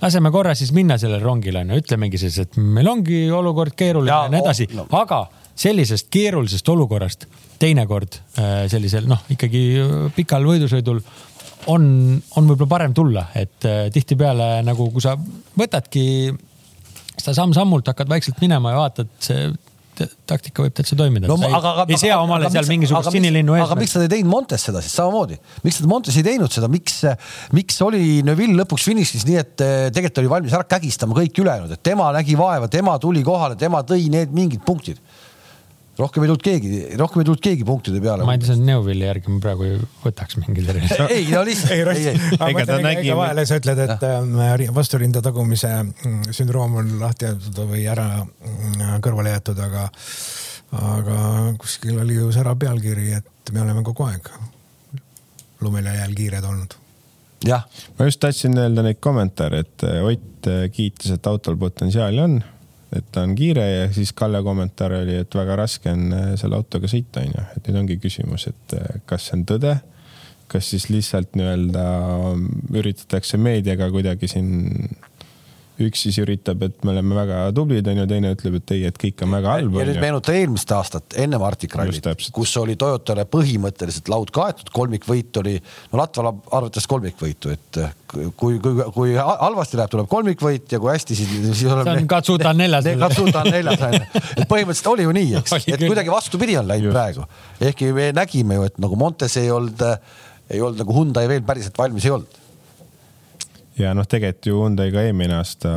[0.00, 4.26] laseme korra siis minna sellele rongile onju, ütlemegi siis, et meil ongi olukord keeruline ja,
[4.26, 5.24] ja nii edasi no., aga
[5.60, 7.26] sellisest keerulisest olukorrast
[7.60, 9.64] teinekord äh, sellisel noh, ikkagi
[10.16, 11.02] pikal võidusõidul
[11.68, 11.82] on,
[12.36, 15.12] on võib-olla parem tulla, et tihtipeale nagu, kui sa
[15.60, 16.04] võtadki
[17.20, 19.50] seda samm-sammult hakkad vaikselt minema ja vaatad, see
[20.28, 21.28] taktika võib täitsa toimida.
[21.30, 21.36] No,.
[21.40, 23.64] Aga, aga, ei sea omale aga, seal aga, mingisugust sinilinnu ees.
[23.66, 24.94] aga miks nad ei teinud Montes seda siis?
[24.98, 27.00] Samamoodi, miks nad Montes ei teinud seda, miks,
[27.56, 31.74] miks oli Neville lõpuks finišis nii, et eh, tegelikult oli valmis ära kägistama kõik ülejäänud,
[31.76, 35.00] et tema nägi vaeva, tema tuli kohale, tema tõi need mingid punktid
[36.00, 36.70] rohkem ei tulnud keegi,
[37.00, 38.26] rohkem ei tulnud keegi punktide peale.
[38.26, 41.02] ma ei tea, see on Neuvilli järgi ma praegu ei võtaks mingit erilist.
[41.16, 41.74] ei, no lihtsalt.
[41.76, 42.50] ei, ei, ei.
[42.50, 43.14] ega ta nägi.
[43.16, 49.00] vahele sa ütled, et äh, vasturinda tagumise mm, sündroom on lahti jäetud või ära mm,
[49.04, 49.88] kõrvale jäetud, aga,
[50.82, 51.18] aga
[51.60, 54.30] kuskil oli ju sära pealkiri, et me oleme kogu aeg
[55.60, 56.78] lumel ja jääl kiired olnud
[57.46, 57.66] jah.
[57.98, 62.38] ma just tahtsin öelda neid kommentaare, et Ott kiitis, et autol potentsiaali on
[62.96, 66.58] et ta on kiire ja siis Kalle kommentaar oli, et väga raske on äh, selle
[66.58, 67.46] autoga sõita, onju.
[67.56, 69.76] et nüüd ongi küsimus, et äh, kas see on tõde,
[70.50, 71.84] kas siis lihtsalt nii-öelda
[72.80, 74.50] üritatakse meediaga kuidagi siin
[75.84, 79.24] üks siis üritab, et me oleme väga tublid, onju, teine ütleb, et ei, et kõik
[79.24, 79.78] on väga halb.
[79.80, 85.40] ja nüüd meenuta eelmist aastat ennem Arctic Rallyt, kus oli Toyotale põhimõtteliselt laud kaetud, kolmikvõit
[85.42, 85.56] oli,
[85.92, 87.80] no Latvala arvates kolmikvõitu, et
[88.40, 91.86] kui, kui, kui halvasti läheb, tuleb kolmikvõit ja kui hästi, siis, siis oleme.
[91.90, 92.90] see on Katsuta neljas.
[93.06, 94.02] Katsuta neljas onju,
[94.36, 96.98] et põhimõtteliselt oli ju nii, eks, et kuidagi vastupidi on läinud Just.
[96.98, 97.28] praegu.
[97.70, 99.84] ehkki me nägime ju, et nagu Montes ei olnud,
[100.50, 102.39] ei olnud nagu Hyundai veel päriselt valmis ei olnud
[103.80, 105.76] ja noh, tegelikult ju Hyundai ka eelmine aasta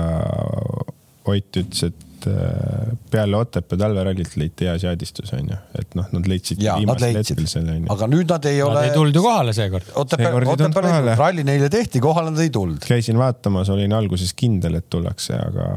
[1.23, 6.59] Ott ütles, et äh, peale Otepää talverallit leiti hea seadistus onju, et noh, nad leidsid
[6.59, 7.87] ja, viimasel hetkel selle onju.
[7.95, 8.75] aga nüüd nad ei ole.
[8.75, 9.93] Nad ei tulnud ju kohale seekord.
[10.03, 12.83] Otepää, Otepää ralli neile tehti, kohale nad ei tulnud.
[12.83, 15.69] käisin vaatamas, olin alguses kindel, et tullakse, aga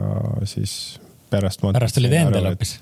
[0.50, 0.74] siis
[1.30, 1.62] pärast.
[1.62, 2.74] pärast olid endal hoopis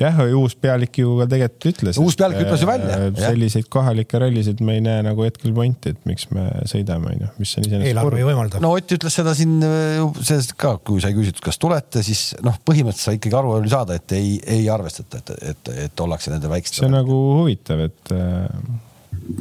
[0.00, 2.00] jah, uus pealik ju ka tegelikult ütles.
[2.00, 2.98] uus pealik ütles ju välja.
[3.18, 7.54] selliseid kohalikke rallisid me ei näe nagu hetkel pointi, et miks me sõidame, onju, mis
[7.58, 7.90] on iseenesest.
[7.92, 8.62] eelarve ei võimalda.
[8.64, 12.58] no Ott ütles seda siin äh, sellest ka, kui sai küsitud, kas tulete, siis noh,
[12.66, 16.50] põhimõtteliselt sai ikkagi aru oli saada, et ei, ei arvestata, et, et, et ollakse nende
[16.50, 16.82] väikeste.
[16.82, 18.46] see on nagu huvitav, et äh,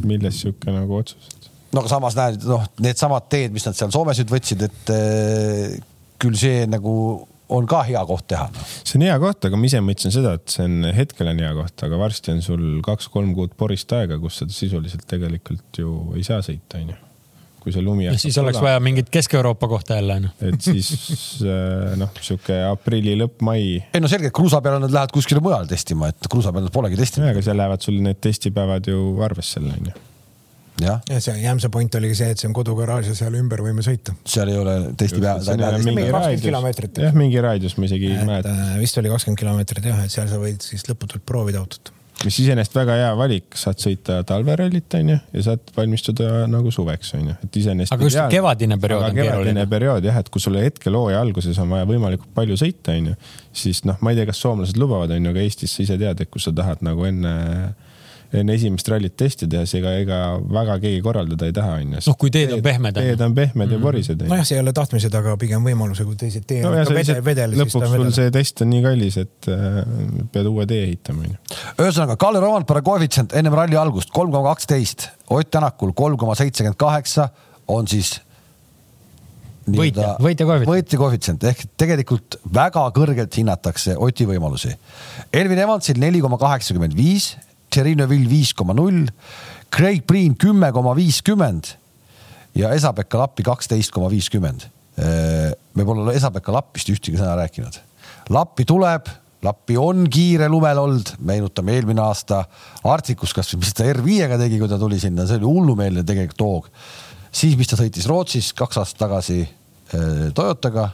[0.03, 1.37] milles sihuke nagu otsus
[1.73, 5.75] no aga samas näed, noh, needsamad teed, mis nad seal Soomes nüüd võtsid, et äh,
[6.19, 6.93] küll see nagu
[7.49, 8.69] on ka hea koht teha no..
[8.79, 11.51] see on hea koht, aga ma ise mõtlesin seda, et see on hetkel on hea
[11.57, 16.25] koht, aga varsti on sul kaks-kolm kuud porist aega, kus sa sisuliselt tegelikult ju ei
[16.27, 17.05] saa sõita, onju
[17.59, 18.07] kui see lumi.
[18.19, 18.69] siis oleks tula.
[18.69, 20.29] vaja mingit Kesk-Euroopa kohta jälle onju.
[20.47, 20.89] et siis
[21.43, 23.63] äh, noh, sihuke aprilli lõpp, mai.
[23.93, 26.99] ei no selge, kruusa peal nad lähevad kuskile mujale testima, et kruusa peal nad polegi
[26.99, 27.31] testinud.
[27.33, 30.08] aga seal lähevad sul need testipäevad ju arvesse jälle onju
[30.83, 33.85] jah ja see Jämsa point oligi see, et see on kodugaraaž ja seal ümber võime
[33.85, 34.15] sõita.
[34.27, 35.45] seal ei ole testipäev.
[37.05, 38.55] jah, mingi raadius ma isegi ei mäleta.
[38.55, 41.93] Äh, vist oli kakskümmend kilomeetrit jah, et seal sa võid siis lõputult proovida autot
[42.25, 47.35] mis iseenesest väga hea valik, saad sõita talverallit, onju, ja saad valmistuda nagu suveks, onju,
[47.45, 47.95] et iseenesest.
[47.95, 49.35] aga just kevadine periood on keeruline.
[49.37, 53.15] kevadine periood jah, et kui sul hetkel hooaja alguses on vaja võimalikult palju sõita, onju,
[53.63, 56.31] siis noh, ma ei tea, kas soomlased lubavad, onju, aga Eestis sa ise tead, et
[56.31, 57.35] kui sa tahad nagu enne
[58.29, 60.19] enne esimest rallit testi teha, siis ega, ega
[60.53, 62.01] väga keegi korraldada ei taha, onju.
[62.05, 62.99] noh, kui teed on pehmed.
[62.99, 63.79] teed on pehmed mm -hmm.
[63.79, 64.21] ja porised.
[64.29, 67.57] nojah, see ei ole tahtmised, aga pigem võimaluse, kui teised tee no, on vedel, vedel.
[67.57, 69.81] lõpuks sul see test on nii kallis, et äh,
[70.31, 71.59] pead uue tee ehitama, onju.
[71.81, 76.77] ühesõnaga, Kalle Rovanpere koefitsient ennem ralli algust kolm koma kaksteist, Ott Tänakul kolm koma seitsekümmend
[76.77, 77.29] kaheksa
[77.67, 78.19] on siis
[79.77, 80.71] võitja, võitja koefitsient.
[80.73, 84.73] võitja koefitsient ehk tegelikult väga kõrgelt hinnatakse Oti võimalusi.
[85.33, 87.35] Elvin Evansil neli koma kaheksakümmend viis
[87.69, 89.05] Tšerino Vill viis koma null,
[89.73, 91.75] Craig Priin kümme koma viiskümmend
[92.57, 94.67] ja Esa-Pekka Lappi kaksteist koma viiskümmend.
[95.75, 97.77] me pole Esa-Pekka Lappist ühtegi sõna rääkinud.
[98.33, 99.07] Lappi tuleb,
[99.45, 102.41] Lappi on kiire lumel olnud, meenutame eelmine aasta
[102.83, 106.71] Arcticus kasvõi, mis ta R5-ga tegi, kui ta tuli sinna, see oli hullumeelne tegelikult hoog.
[107.31, 109.45] siis, mis ta sõitis Rootsis kaks aastat tagasi
[110.35, 110.89] Toyotaga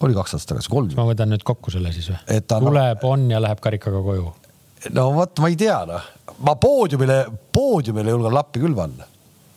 [0.00, 0.92] oli kaks aastat tagasi, kolm.
[0.96, 2.38] ma võtan nüüd kokku selle siis või?
[2.46, 4.30] tuleb, on ja läheb karikaga koju
[4.96, 6.08] no vot, ma ei tea, noh,
[6.46, 7.22] ma poodiumile,
[7.52, 9.06] poodiumile julgen lappi küll panna,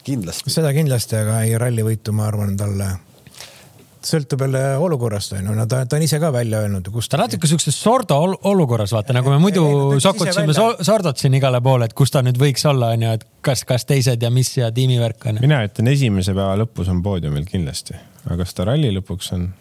[0.03, 0.51] kindlasti.
[0.53, 2.91] seda kindlasti, aga ei rallivõitu, ma arvan, talle
[4.03, 7.19] sõltub jälle olukorrast on ju, no ta, ta on ise ka välja öelnud, kus ta
[7.21, 8.17] natuke siukses sordo
[8.51, 9.63] olukorras vaata, nagu me muidu
[10.03, 13.63] sokutasime sordot siin igale poole, et kus ta nüüd võiks olla, on ju, et kas,
[13.69, 15.39] kas teised ja mis ja tiimivärk on.
[15.43, 17.95] mina ütlen, esimese päeva lõpus on poodiumil kindlasti,
[18.25, 19.51] aga kas ta ralli lõpuks on?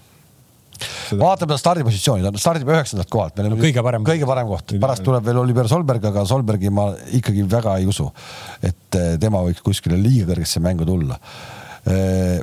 [1.21, 3.43] Vaatame stardipositsiooni, ta stardib üheksandalt kohalt.
[3.43, 4.07] No, kõige parem.
[4.07, 8.09] kõige parem koht, pärast tuleb veel Oliver Solberg, aga Solbergi ma ikkagi väga ei usu,
[8.63, 11.19] et eh, tema võiks kuskile liiga kõrgesse mängu tulla
[11.87, 12.43] eh,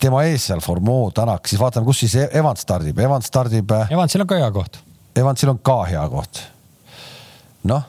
[0.00, 3.70] tema ees seal Formeau, Tänak, siis vaatame, kus siis Evans stardib, Evans stardib.
[3.70, 4.80] Eh, Evansil on ka hea koht.
[5.16, 6.42] Evansil on ka hea koht.
[7.66, 7.86] noh,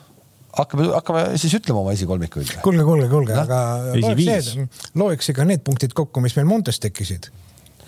[0.58, 2.56] hakkame, hakkame siis ütlema oma esikolmikuid.
[2.64, 3.58] kuulge, kuulge, kuulge, aga
[3.94, 7.30] loeks, need, loeks ikka need punktid kokku, mis meil Montes tekkisid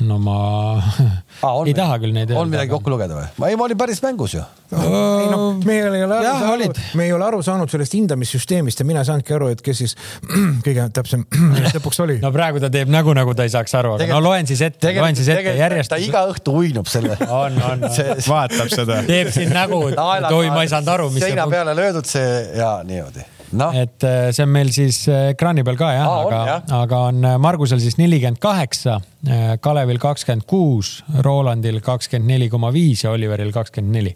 [0.07, 0.37] no ma
[0.79, 2.41] ah, ei taha küll neid öelda.
[2.41, 3.51] on midagi kokku lugeda või?
[3.51, 7.15] ei, ma olin päris mängus ju ei noh, me ei ole aru saanud, me ei
[7.15, 9.97] ole aru saanud sellest hindamissüsteemist ja mina ei saanudki aru, et kes siis
[10.67, 11.25] kõige täpsem
[11.75, 12.21] lõpuks oli.
[12.23, 14.63] no praegu ta teeb nägu, nagu ta ei saaks aru, aga Tegel, no loen siis
[14.67, 15.91] ette, loen siis ette järjest.
[15.91, 18.25] ta iga õhtu uinub selle on, on, on.
[18.29, 19.03] vaatab seda.
[19.09, 21.27] teeb siin nägu, et oi, ma ei saanud aru, mis.
[21.27, 23.71] seina peale löödud see ja niimoodi no..
[23.75, 27.25] et äh, see on meil siis äh, ekraani peal ka jah ah,, aga, aga on
[27.25, 29.01] äh, Margusel siis nelikümmend kaheksa,
[29.61, 34.15] Kalevil kakskümmend kuus, Rolandil kakskümmend neli koma viis ja Oliveril kakskümmend neli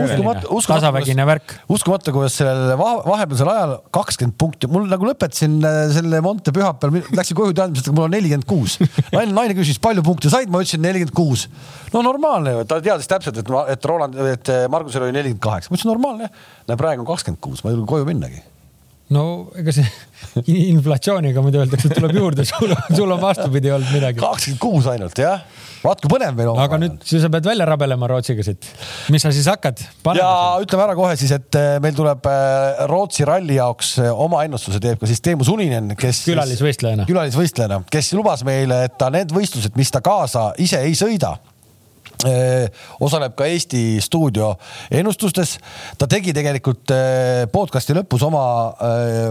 [0.00, 5.58] uskumatu, uskumatu, uskumatu, kuidas sellel vahepealsel ajal kakskümmend punkti, mul nagu lõpetasin
[5.94, 8.78] selle Monte pühapäeval, läksin koju teadmisega, mul on nelikümmend kuus.
[9.14, 11.48] naine, naine küsis, palju punkte said, ma ütlesin nelikümmend kuus.
[11.94, 15.78] no normaalne ju, ta teadis täpselt, et, et Roland, et Margusel oli nelikümmend kaheksa, ma
[15.78, 16.32] ütlesin normaalne.
[16.68, 18.42] näe, praegu on kakskümmend kuus, ma ei julge koju minnagi
[19.12, 19.26] no
[19.58, 19.86] ega see
[20.72, 24.22] inflatsiooniga muidu öeldakse, et tuleb juurde, sul sul on vastupidi olnud midagi.
[24.22, 25.44] kakskümmend kuus ainult jah
[25.82, 26.60] vaat kui põnev meil on.
[26.62, 28.68] aga nüüd siis sa pead välja rabelema Rootsiga siit.
[29.12, 29.82] mis sa siis hakkad?
[30.18, 30.28] ja
[30.62, 34.80] ütleme ära kohe siis, et eh, meil tuleb eh, Rootsi ralli jaoks eh, oma ennustuse
[34.82, 36.24] teeb ka siis Teemu Suninen, kes.
[36.30, 37.06] külalisvõistlejana.
[37.10, 41.36] külalisvõistlejana, kes lubas meile, et ta need võistlused, mis ta kaasa ise ei sõida
[43.02, 44.52] osaleb ka Eesti stuudio
[44.90, 45.56] ennustustes.
[45.98, 46.92] ta tegi tegelikult
[47.52, 48.44] podcast'i lõpus oma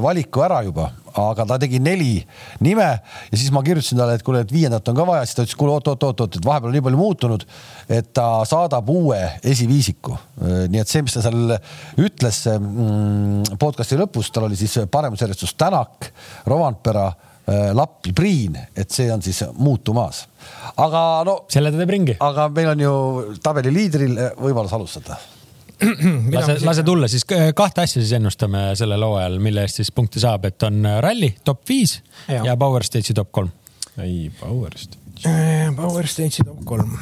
[0.03, 2.19] valiku ära juba, aga ta tegi neli
[2.63, 5.45] nime ja siis ma kirjutasin talle, et kuule, et viiendat on ka vaja, siis ta
[5.45, 7.47] ütles, kuule oot-oot-oot, et vahepeal on nii palju muutunud,
[7.91, 9.19] et ta saadab uue
[9.53, 10.17] esiviisiku.
[10.41, 11.55] nii et see, mis ta seal
[12.01, 16.11] ütles mm, podcast'i lõpus, tal oli siis paremusjärjestus Tänak,
[16.49, 17.09] Rovanpera
[17.73, 20.21] Lappi, Priin, et see on siis muutumas
[20.77, 21.35] aga no.
[21.51, 22.15] selle ta teeb ringi.
[22.21, 22.93] aga meil on ju
[23.43, 25.17] tabeli liidril võimalus alustada
[26.35, 27.25] lase, lase tulla, siis
[27.55, 31.63] kahte asja siis ennustame sellel hooajal, mille eest siis punkte saab, et on ralli top
[31.69, 33.49] viis ja, ja Power Stage'i top kolm.
[33.97, 34.99] ei, Power Stage.
[35.25, 36.93] Äh, Power Stage'i top kolm.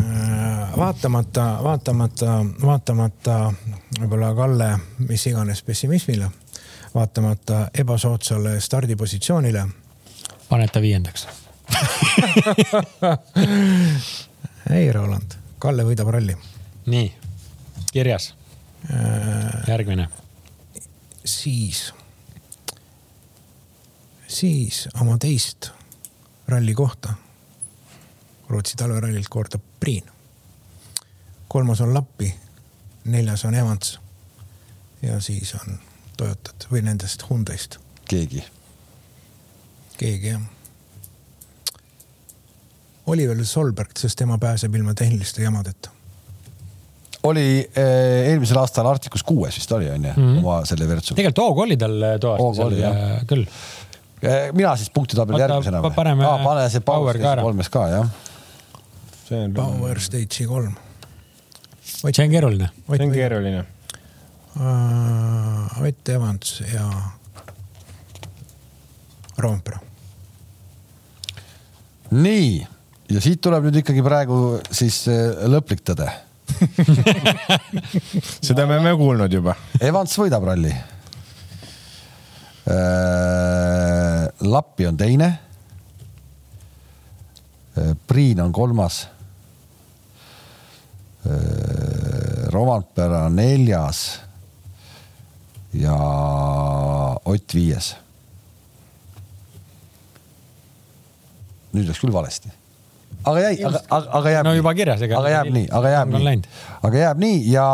[0.00, 3.38] Äh, vaatamata, vaatamata, vaatamata
[4.00, 4.70] võib-olla Kalle
[5.08, 6.30] mis iganes pessimismile,
[6.94, 9.68] vaatamata ebasoodsale stardipositsioonile.
[10.48, 11.28] paned ta viiendaks
[14.70, 16.36] ei, Roland, Kalle võidab ralli.
[16.86, 17.14] nii,
[17.92, 18.34] kirjas.
[19.68, 20.08] järgmine.
[21.24, 21.94] siis,
[24.28, 25.70] siis oma teist
[26.48, 27.14] ralli kohta
[28.48, 30.04] Rootsi talverallilt kordab Priin.
[31.48, 32.34] kolmas on Lappi,
[33.04, 34.00] neljas on Evans
[35.02, 35.78] ja siis on
[36.16, 37.78] Toyotat või nendest Hyundai'st.
[38.08, 38.44] keegi.
[39.98, 40.40] keegi jah.
[43.06, 45.90] Oliver Solberg, sest tema pääseb ilma tehniliste jamadeta.
[47.22, 50.38] oli eh, eelmisel aastal Arcticus kuues vist oli onju mm -hmm.
[50.38, 51.14] oma selle Virtsu.
[51.14, 52.58] tegelikult hoogu oli tal toas.
[53.26, 53.46] küll
[54.52, 55.94] mina siis punktitabeli järgmisena või?
[55.94, 57.44] paneme ah, pane see Power ka ära.
[57.44, 58.10] kolmes ka jah.
[59.28, 59.54] see on.
[59.56, 60.74] Power Stage'i kolm.
[61.84, 62.70] see on keeruline.
[62.88, 63.64] see on keeruline.
[64.54, 66.86] Ott Evans ja
[69.36, 69.80] Roompere.
[72.14, 72.66] nii,
[73.10, 74.38] ja siit tuleb nüüd ikkagi praegu
[74.70, 76.06] siis äh, lõplik tõde
[78.46, 79.56] seda me oleme kuulnud juba.
[79.82, 80.70] Evans võidab ralli
[82.64, 85.38] Äh, Lappi on teine.
[87.78, 89.08] Äh, Priin on kolmas.
[91.26, 94.20] Äh, Romantpere on neljas.
[95.74, 95.98] Ja
[97.24, 97.94] Ott viies.
[101.74, 102.52] nüüd läks küll valesti
[103.24, 104.46] aga jäi, aga, aga, aga jääb.
[104.46, 105.18] no juba kirjas, ega.
[105.20, 106.36] aga jääb nii, aga jääb nii,
[106.88, 107.66] aga jääb nii ja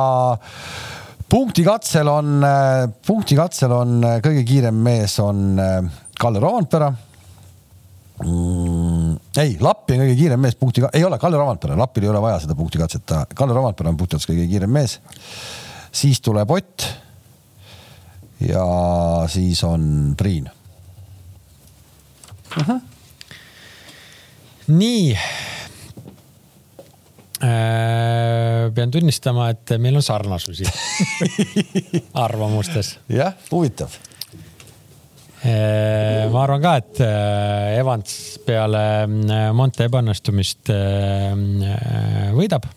[1.31, 5.79] punktikatsel on, äh, punktikatsel on kõige kiirem mees on äh,
[6.21, 6.91] Kalle Roandpera
[8.25, 9.15] mm,.
[9.43, 12.41] ei, Lappi on kõige kiirem mees punkti, ei ole Kalle Roandpera, Lappil ei ole vaja
[12.45, 14.99] seda punktikatset, Kalle Roandpera on punktikatses kõige kiirem mees.
[15.93, 16.91] siis tuleb Ott.
[18.41, 18.66] Ja
[19.28, 20.14] siis on.
[22.57, 22.80] -huh.
[24.66, 25.18] nii
[27.41, 30.66] Äh, pean tunnistama, et meil on sarnasusi
[32.26, 32.99] arvamustes.
[33.09, 33.95] jah, huvitav.
[35.41, 38.12] Äh, ma arvan ka, et äh, Evans
[38.45, 38.82] peale
[39.57, 40.68] Monte ebaõnnestumist
[42.36, 42.68] võidab.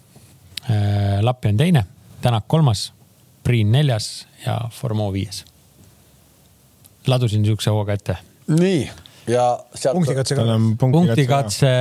[1.28, 1.82] Lappi on teine,
[2.24, 2.93] Tänak kolmas,
[3.43, 5.43] Priin neljas ja Formeau viies.
[7.08, 8.18] Ladusin siukse hooga ette.
[8.47, 8.89] nii
[9.28, 9.95] ja sealt.
[9.95, 10.43] punktikatse ka.
[10.80, 11.72] punktikatse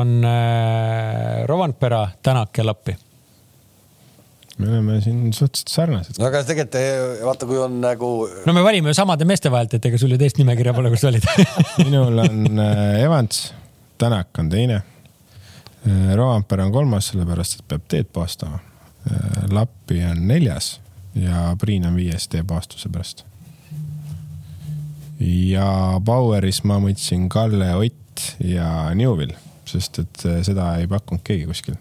[0.00, 2.96] on äh, Rovanpera, Tänak ja Lappi.
[4.58, 6.18] me oleme siin suhteliselt sarnased.
[6.18, 8.10] no aga tegelikult eh, vaata, kui on nagu.
[8.46, 11.04] no me valime ju samade meeste vahelt, et ega sul ju teist nimekirja pole, kus
[11.04, 11.28] sa olid
[11.84, 13.52] minul on äh, Evans,
[13.98, 14.82] Tänak on teine.
[15.86, 18.60] Äh, Rovanpera on kolmas, sellepärast et peab teed puhastama.
[19.08, 20.74] Äh, Lappi on neljas
[21.16, 23.24] ja Priin on viies tee puhastuse pärast
[25.20, 25.68] ja
[26.04, 29.32] Baueris ma mõtlesin Kalle Ott ja Newvil,
[29.68, 31.78] sest et äh, seda ei pakkunud keegi kuskil.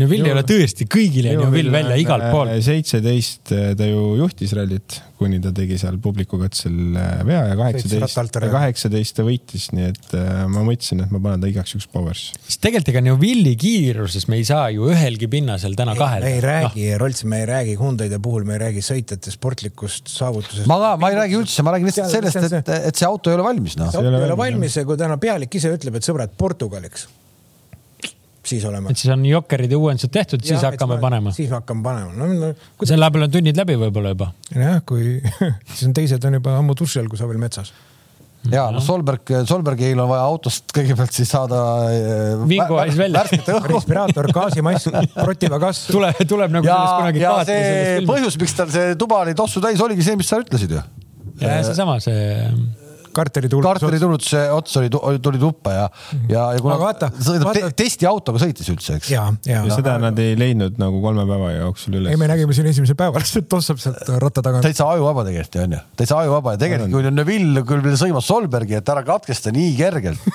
[0.00, 2.50] Neuvill ei ole tõesti kõigile Neuvill välja igalt poolt.
[2.50, 6.96] Äh, seitseteist äh, ta ju juhtis rallit, kuni ta tegi seal publikukatsel
[7.28, 10.16] vea ja kaheksateist, kaheksateist ta võitis, nii et
[10.50, 12.42] ma mõtlesin, et ma panen ta igaks juhuks power'isse.
[12.42, 16.26] sest tegelikult ega Neuvilli kiiruses me ei saa ju ühelgi pinnasel täna kahele.
[16.26, 20.10] me ei räägi no., Rolts, me ei räägi Hyundai'de puhul, me ei räägi sõitjate sportlikust
[20.10, 20.66] saavutusest.
[20.70, 23.38] ma ka, ma ei räägi üldse, ma räägin lihtsalt sellest, et, et see auto ei
[23.38, 23.94] ole valmis, noh.
[23.94, 27.06] see auto ei ole valmis ja kui täna pealik ise ütleb, et sõbrad, Portugaliks
[28.48, 28.92] siis olema.
[28.92, 31.32] et siis on jokkerid ja uuendused tehtud, siis hakkame ma, panema.
[31.36, 32.28] siis me hakkame panema no,.
[32.34, 32.92] No, kuidas...
[32.94, 34.30] selle peale on tunnid läbi võib-olla juba.
[34.54, 35.18] jah, kui
[35.74, 37.72] siis on teised on juba ammu duši all, kui sa veel metsas
[38.52, 41.60] ja noh, Solberg, Solbergil on vaja autost kõigepealt siis saada.
[41.88, 43.24] Äh, vinguhais välja.
[43.70, 44.92] respiraator, gaasimask,
[45.24, 45.90] rotiva kasv.
[45.96, 47.24] tuleb, tuleb nagu ja, sellest kunagi.
[47.24, 50.76] ja see põhjus, miks tal see tuba oli tossu täis, oligi see, mis sa ütlesid
[50.76, 50.84] ju.
[51.40, 52.83] ja seesama, see kartulitulud.
[53.14, 54.90] Kartulitulud, see ots oli,
[55.22, 56.32] tuli tuppa ja mm, -hmm.
[56.32, 57.70] ja, ja kuna vaata, sõidab vaata...
[57.70, 59.10] te, testiautoga sõitis üldse, eks.
[59.12, 62.12] ja, ja, ja seda nad ei leidnud nagu kolme päeva jooksul üles.
[62.12, 64.66] ei, me nägime siin esimesel päeval, et tossab sealt ratta tagant.
[64.66, 68.78] täitsa ajuvaba tegelikult ju onju, täitsa ajuvaba ja tegelikult kui Neville küll veel sõimas Solbergi,
[68.80, 70.30] et ära katkesta nii kergelt.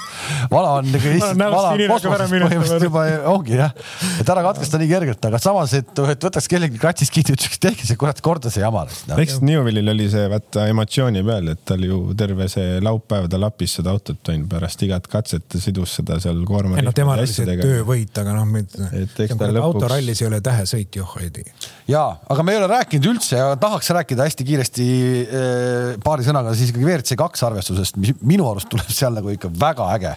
[0.51, 3.75] vana on nagu lihtsalt, vana on kosmoses põhimõtteliselt juba ongi jah,
[4.21, 7.87] et ära katkesta nii kergelt, aga samas, et, et võtaks kellegi kratsis kinni, ütleks tehke
[7.87, 9.17] see kurat korda see jama no..
[9.21, 13.75] eks Newvillil oli see vaata emotsiooni peal, et tal ju terve see laupäev ta lapis
[13.79, 16.77] seda autot on pärast igat katset sidus seda seal koorma.
[16.79, 19.61] ei no temal oli see töövõit, aga noh, lõpuks...
[19.63, 21.53] autorallis ei ole tähesõit, joh ei tea.
[21.91, 24.87] ja, aga me ei ole rääkinud üldse ja tahaks rääkida hästi kiiresti
[25.23, 29.51] eh, paari sõnaga siis ikkagi WRC kaks arvestusest, mis minu arust tuleb seal nagu ikka
[29.61, 30.13] väga äge.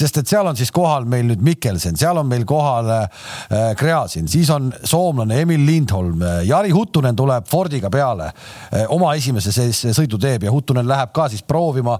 [0.00, 4.28] sest et seal on siis kohal meil nüüd Mikkelsen, seal on meil kohal äh, Kreasin,
[4.30, 8.30] siis on soomlane Emil Lindholm, Jari Huttunen tuleb Fordiga peale
[8.92, 11.98] oma esimese sõidu teeb ja Huttunen läheb ka siis proovi proovima.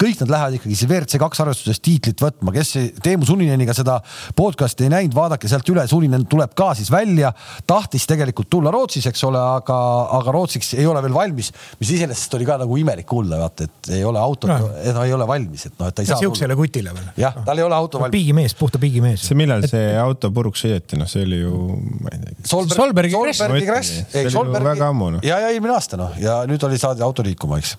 [0.00, 2.72] kõik nad lähevad ikkagi see WRC kaks arvestuses tiitlit võtma, kes
[3.04, 3.98] Teemu Sunineniga seda
[4.36, 7.32] podcast'i ei näinud, vaadake sealt üle, Suninen tuleb ka siis välja.
[7.66, 9.76] tahtis tegelikult tulla Rootsis, eks ole, aga,
[10.18, 13.92] aga Rootsiks ei ole veel valmis, mis iseenesest oli ka nagu imelik kuulda, vaata, et
[13.98, 16.20] ei ole autot no., ta ei ole valmis, et noh, et ta ei saa.
[16.22, 17.12] sihukesele kutile veel.
[17.20, 18.16] jah, tal ei ole auto valmis.
[18.16, 19.28] piigimees, puhta piigimees.
[19.28, 20.00] see, millal see et...
[20.00, 21.62] auto puruks sõideti, noh, see oli ju,
[22.00, 22.36] ma ei tea.
[22.44, 23.94] Solberg, Solbergi crash.
[24.12, 24.68] Solbergi Solbergi.
[24.72, 25.24] väga ammu noh.
[25.24, 27.76] ja, ja eelmine aasta noh, ja nüüd oli saadi auto liikuma, eks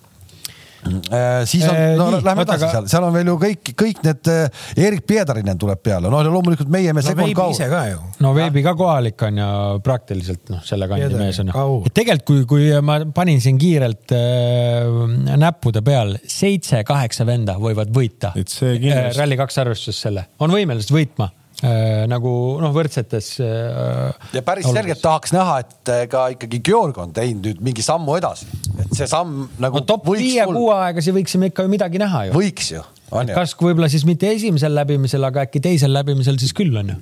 [1.49, 4.65] siis on, no nii, lähme edasi seal, seal on veel ju kõik, kõik need äh,
[4.87, 7.53] Erik Piedarinen tuleb peale, ja loomulikult meie mees no, Kaur.
[7.55, 8.01] ise ka ju.
[8.25, 9.49] no Veebi ka kohalik on ja
[9.85, 11.77] praktiliselt noh, selle kandi mees on ju.
[11.95, 14.91] tegelikult, kui, kui ma panin siin kiirelt äh,
[15.41, 18.35] näppude peal, seitse-kaheksa venda võivad võita.
[18.35, 21.44] Äh, Rally2 arvestuses selle, on võimelised võitma Äh,
[22.11, 24.31] nagu noh, võrdsetes äh,.
[24.35, 24.81] ja päris oludes.
[24.81, 28.91] selgelt tahaks näha, et äh, ka ikkagi Georg on teinud nüüd mingi sammu edasi, et
[28.97, 29.85] see samm nagu no,.
[29.87, 32.35] top viie-kuu aegasi võiksime ikka ju midagi näha ju.
[32.35, 32.83] võiks ju.
[33.31, 36.99] kas võib-olla siis mitte esimesel läbimisel, aga äkki teisel läbimisel siis küll on ju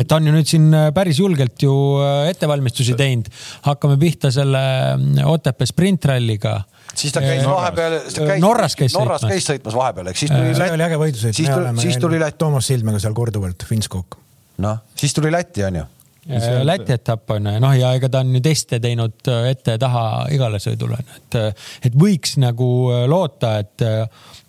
[0.00, 1.74] et ta on ju nüüd siin äh, päris julgelt ju
[2.30, 3.30] ettevalmistusi teinud,
[3.68, 4.60] hakkame pihta selle
[5.30, 6.60] Otepää sprintralliga
[6.94, 7.98] siis ta käis vahepeal,
[8.42, 11.84] Norras käis Norras käis sõitmas vahepeal, eks siis tuli see oli äge võidusõit, me oleme
[11.86, 12.38] siis tuli Läti.
[12.40, 14.18] Toomas Sildmega seal korduvalt, Finskog.
[14.64, 15.86] noh, siis tuli Läti onju.
[16.64, 20.04] Läti etapp on ju, noh ja ega ta on ju teste teinud äh, ette-taha
[20.34, 23.84] igale sõidule, et, äh, et võiks nagu äh, loota, et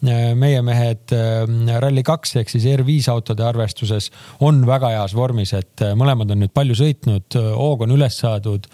[0.02, 4.10] meie mehed Rally2 ehk siis R5 autode arvestuses
[4.42, 8.66] on väga heas vormis, et mõlemad on nüüd palju sõitnud, hoog on üles saadud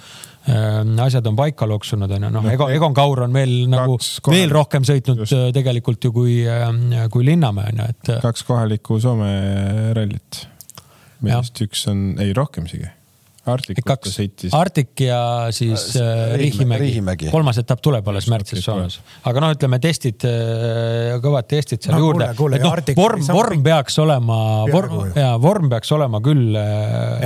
[1.04, 3.98] asjad on paika loksunud, onju, noh, Egon, Egon Kaur on veel nagu
[4.32, 5.36] veel rohkem sõitnud just.
[5.58, 6.38] Tegelikult ju kui,
[7.12, 8.14] kui Linnamäe onju, et.
[8.24, 9.34] kaks kohalikku Soome
[9.98, 10.46] rallit,
[11.20, 12.88] millest üks on, ei rohkem isegi.
[13.52, 14.18] Artik kaks,
[14.58, 15.20] Artik ja
[15.56, 19.00] siis äh, Riihimägi, Riihimägi., kolmas etapp tuleb alles märtsis Soomes.
[19.28, 20.28] aga noh, ütleme testid,
[21.24, 22.30] kõvad testid seal no, juurde.
[22.38, 24.40] No, vorm, vorm peaks olema,
[24.72, 26.56] vorm, ja vorm peaks olema küll.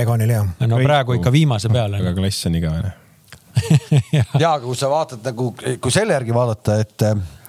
[0.02, 0.50] Egonil jah.
[0.66, 2.00] no praegu ikka viimase peal.
[2.00, 2.98] aga klass on igavene
[4.12, 7.04] ja, aga kui sa vaatad nagu, kui selle järgi vaadata, et,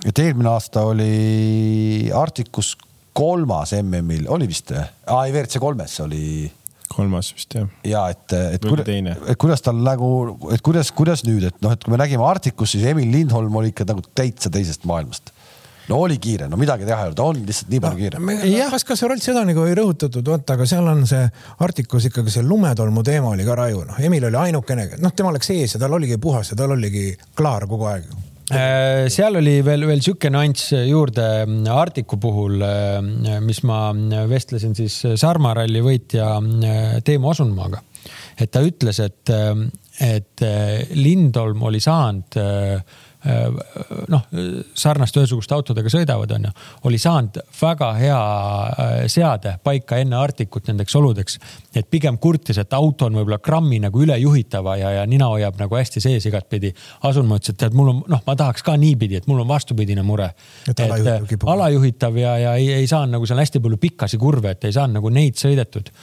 [0.10, 2.74] et eelmine aasta oli Arcticus
[3.16, 4.84] kolmas MM-il, oli vist või?
[4.84, 6.26] aa, ei WRC kolmes oli.
[6.96, 7.70] Kolmas vist jah.
[7.88, 8.26] ja et,
[8.56, 10.10] et, kuida, et kuidas tal nagu,
[10.54, 13.74] et kuidas, kuidas nüüd, et noh, et kui me nägime Arcticus, siis Emil Lindholm oli
[13.74, 15.34] ikka nagu täitsa teisest maailmast
[15.90, 18.68] no oli kiire, no midagi teha ei ole, ta on lihtsalt nii palju kiire no,.
[18.72, 21.24] kas, kas Rolt seda nagu ei rõhutatud, vaata, aga seal on see
[21.66, 25.52] Arcticus ikkagi see lumetolmu teema oli ka raju, noh, Emil oli ainukene, noh, tema läks
[25.56, 28.08] ees ja tal oligi puhas ja tal oligi klaar kogu aeg
[28.52, 31.26] seal oli veel, veel sihuke nüanss juurde
[31.72, 33.88] Artiku puhul, äh, mis ma
[34.30, 37.82] vestlesin siis Sarma ralli võitja äh, Teemu Asunmaaga.
[38.38, 39.30] et ta ütles, et,
[40.02, 40.44] et
[40.98, 42.82] Lindholm oli saanud Äh,
[44.12, 44.24] noh,
[44.76, 46.50] sarnaste ühesuguste autodega sõidavad, onju,
[46.90, 51.38] oli saanud väga hea äh, seade paika enne Artikut nendeks oludeks.
[51.76, 55.76] et pigem kurtis, et auto on võib-olla grammi nagu ülejuhitava ja, ja nina hoiab nagu
[55.76, 56.74] hästi sees igatpidi.
[57.08, 59.48] Asun ma ütlesin, et tead, mul on, noh, ma tahaks ka niipidi, et mul on
[59.48, 60.30] vastupidine mure.
[60.68, 60.84] et
[61.56, 65.00] alajuhitav ja, ja ei, ei saanud nagu seal hästi palju pikkasi kurve, et ei saanud
[65.00, 65.94] nagu neid sõidetud.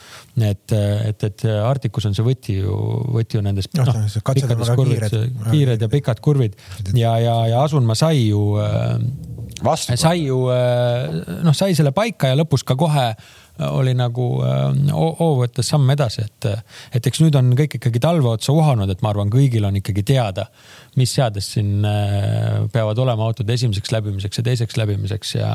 [0.41, 2.77] et, et, et Artikus on see võti ju,
[3.13, 5.17] võti ju nendes pikkades kurvid,
[5.51, 6.57] kiired ja pikad kurvid
[6.97, 11.11] ja ja, ja, ja Asunmaa sai ju, äh, sai ju äh,
[11.45, 13.13] noh, sai selle paika ja lõpus ka kohe
[13.61, 16.47] oli nagu hoo võttes samm edasi, et,
[16.97, 20.05] et eks nüüd on kõik ikkagi talve otsa uhanud, et ma arvan, kõigil on ikkagi
[20.15, 20.47] teada,
[20.99, 25.53] mis seades siin äh, peavad olema autod esimeseks läbimiseks ja teiseks läbimiseks ja,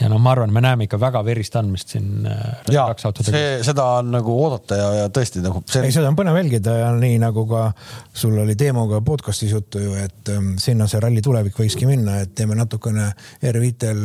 [0.00, 2.26] ja noh, ma arvan, me näeme ikka väga verist andmist siin.
[2.26, 2.86] Äh, ja
[3.22, 5.84] see, seda on nagu oodata ja, ja tõesti nagu see....
[5.86, 7.68] ei, seda on põnev jälgida ja nii nagu ka
[8.14, 12.34] sul oli Teemoga podcast'is juttu ju, et ähm, sinna see ralli tulevik võikski minna, et
[12.38, 13.12] teeme natukene
[13.52, 14.04] R5-tel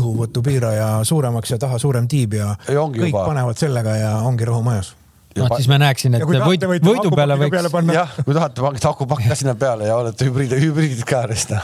[0.00, 3.28] õhuvõtupiiraja suuremaks ja taha suurem tiib ja, ja kõik juba...
[3.28, 4.94] panevad sellega ja ongi rõhu majas
[5.38, 7.92] noh, siis ma näeksin, et võidu, võidu peale võiks.
[7.94, 11.54] jah, kui tahate, pange akupakk ka sinna peale ja olete hübriid, hübriidid ka järjest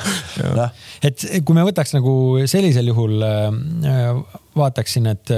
[0.57, 0.69] no..
[1.07, 2.13] et kui me võtaks nagu
[2.51, 4.23] sellisel juhul äh,
[4.59, 5.35] vaataksin, et,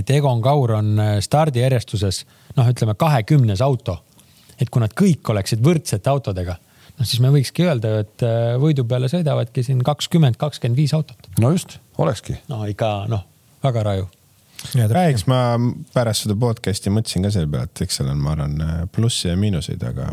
[0.00, 2.24] et Egon Kaur on äh, stardijärjestuses
[2.56, 4.00] noh, ütleme kahekümnes auto.
[4.60, 6.56] et kui nad kõik oleksid võrdsete autodega,
[6.96, 11.32] noh siis me võikski öelda, et äh, võidu peale sõidavadki siin kakskümmend, kakskümmend viis autot.
[11.40, 12.40] no just, olekski.
[12.48, 13.26] no ikka noh,
[13.64, 14.08] väga raju
[14.74, 15.58] räägiks, ma
[15.94, 18.56] pärast seda podcast'i mõtlesin ka selle peale, et eks seal on, ma arvan,
[18.92, 20.12] plusse ja miinuseid, aga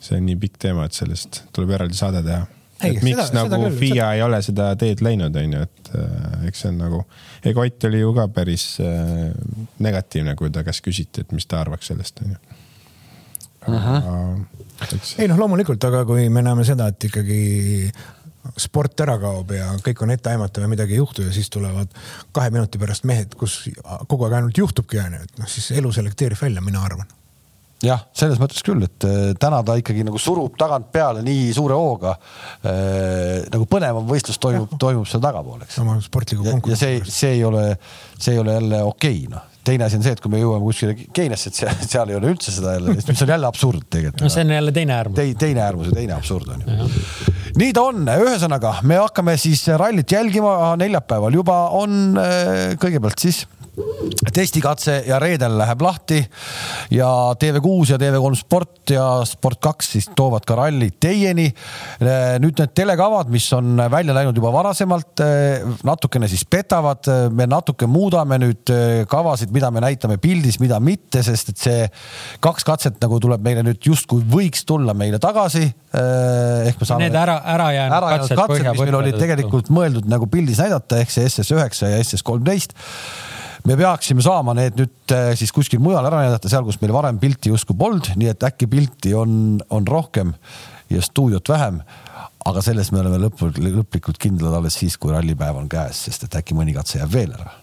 [0.00, 2.44] see on nii pikk teema, et sellest tuleb eraldi saade teha.
[2.84, 6.44] et miks seda, nagu seda FIA ei ole seda teed läinud, on ju, et äh,
[6.50, 7.00] eks see on nagu,
[7.46, 9.30] ega Ott oli ju ka päris äh,
[9.82, 12.42] negatiivne, kui ta käest küsiti, et mis ta arvaks sellest, on ju.
[15.18, 17.40] ei noh, loomulikult, aga kui me näeme seda, et ikkagi
[18.60, 21.92] sport ära kaob ja kõik on etteaimatav ja midagi ei juhtu ja siis tulevad
[22.36, 23.62] kahe minuti pärast mehed, kus
[24.08, 27.08] kogu aeg ainult juhtubki onju, et noh, siis elu selekteerib välja, mina arvan
[27.84, 31.76] jah, selles mõttes küll, et äh, täna ta ikkagi nagu surub tagant peale nii suure
[31.76, 33.44] hooga äh,.
[33.52, 35.76] nagu põnevam võistlus toimub, toimub seal tagapool, eks.
[35.80, 36.72] sama sportliku konkursi.
[36.72, 37.68] ja see, see ei ole,
[38.16, 40.64] see ei ole jälle okei okay,, noh teine asi on see, et kui me jõuame
[40.66, 44.24] kuskile Keeniasse, et seal, seal ei ole üldse seda jälle, mis on jälle absurd tegelikult.
[44.26, 45.26] no see on jälle teine äärmus Te,.
[45.46, 46.88] teine äärmus ja teine absurd on ju.
[47.62, 53.44] nii ta on, ühesõnaga me hakkame siis rallit jälgima neljapäeval juba on äh, kõigepealt siis
[54.32, 56.18] testikatse ja reedel läheb lahti
[56.94, 57.08] ja
[57.40, 61.46] TV6 ja TV3 Sport ja Sport2 siis toovad ka ralli teieni.
[62.40, 65.22] nüüd need telekavad, mis on välja läinud juba varasemalt,
[65.84, 68.72] natukene siis petavad, me natuke muudame nüüd
[69.10, 71.84] kavasid, mida me näitame pildis, mida mitte, sest et see
[72.44, 75.66] kaks katset nagu tuleb meile nüüd justkui võiks tulla meile tagasi.
[75.96, 77.06] ehk me saame.
[77.06, 81.00] Need ära, ära jäänud ära katsed, katsed, mis meil olid tegelikult mõeldud nagu pildis näidata,
[81.02, 82.76] ehk see SS9 ja SS13
[83.66, 87.18] me peaksime saama need nüüd äh, siis kuskil mujal ära näidata, seal, kus meil varem
[87.22, 90.34] pilti justkui polnud, nii et äkki pilti on, on rohkem
[90.92, 91.82] ja stuudiot vähem.
[92.46, 96.36] aga selles me oleme lõpult, lõplikult kindlad alles siis, kui rallipäev on käes, sest et
[96.38, 97.54] äkki mõni katse jääb veel ära.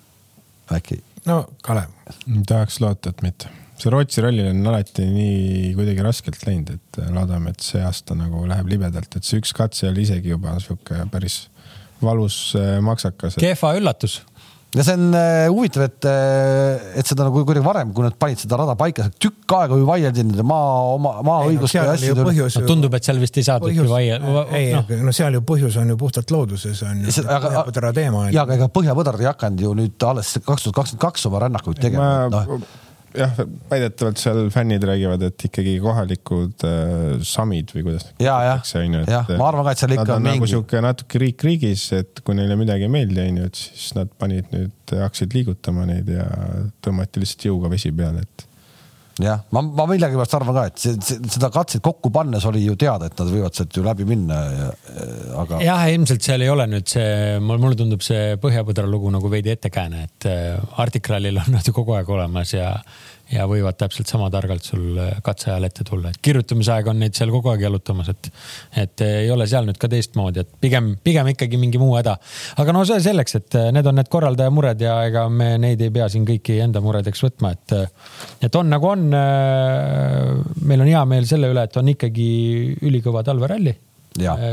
[0.76, 1.00] äkki.
[1.30, 1.92] no Kalev.
[2.48, 7.52] tahaks loota, et mitte see Rootsi ralli on alati nii kuidagi raskelt läinud, et loodame,
[7.52, 11.46] et see aasta nagu läheb libedalt, et see üks katse oli isegi juba sihuke päris
[12.04, 13.40] valus äh, maksakas.
[13.40, 14.22] kehva üllatus
[14.74, 18.42] ja see on äh, huvitav, et, äh, et seda nagu kuidagi varem, kui nad panid
[18.42, 22.48] seda rada paika, tükk aega ju vaieldi nende maa, oma, maaõiguste ja asjade üle.
[22.48, 24.46] no tundub, et seal vist ei saadudki vaielda.
[24.58, 28.30] ei no., no seal ju põhjus on ju puhtalt looduses on ju põhjapõdra teema.
[28.34, 31.84] ja, aga ega põhjapõdrad ei hakanud ju nüüd alles kaks tuhat kakskümmend kaks oma rännakuid
[31.84, 32.46] tegema ma...
[32.50, 32.64] no
[33.18, 33.42] jah,
[33.72, 38.08] väidetavalt seal fännid räägivad, et ikkagi kohalikud äh, samid või kuidas.
[38.22, 38.64] ja, jah,
[39.10, 40.42] jah, ma arvan ka, et seal ikka on nagu mingi.
[40.42, 44.12] nagu sihuke natuke riik riigis, et kui neile midagi ei meeldi, onju, et siis nad
[44.20, 46.26] panid nüüd, hakkasid liigutama neid ja
[46.86, 48.48] tõmmati lihtsalt jõuga vesi peale, et
[49.22, 52.76] jah, ma, ma millegipärast arvan ka, et see, see, seda katset kokku pannes oli ju
[52.80, 54.40] teada, et nad võivad sealt ju läbi minna
[55.44, 55.62] aga.
[55.62, 60.08] jah, ilmselt seal ei ole nüüd see, mulle tundub see Põhjapõdra lugu nagu veidi ettekääne,
[60.08, 62.74] et äh, Arctic Rallyl on nad ju kogu aeg olemas ja
[63.34, 67.00] ja võivad täpselt sama targalt sul äh, katse ajal ette tulla, et kirjutamise aeg on
[67.02, 68.30] neid seal kogu aeg jalutamas, et,
[68.84, 72.16] et äh, ei ole seal nüüd ka teistmoodi, et pigem, pigem ikkagi mingi muu häda.
[72.62, 75.82] aga no see selleks, et äh, need on need korraldaja mured ja ega me neid
[75.82, 77.76] ei pea siin kõiki enda muredeks võtma, et,
[78.48, 79.10] et on nagu on.
[79.14, 82.30] meil on hea meel selle üle, et on ikkagi
[82.84, 83.74] ülikõva talveralli.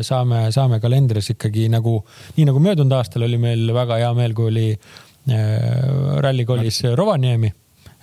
[0.06, 1.98] saame, saame kalendris ikkagi nagu,
[2.36, 4.68] nii nagu möödunud aastal oli meil väga hea meel, kui oli
[6.24, 7.50] rallikolis Rovaniemi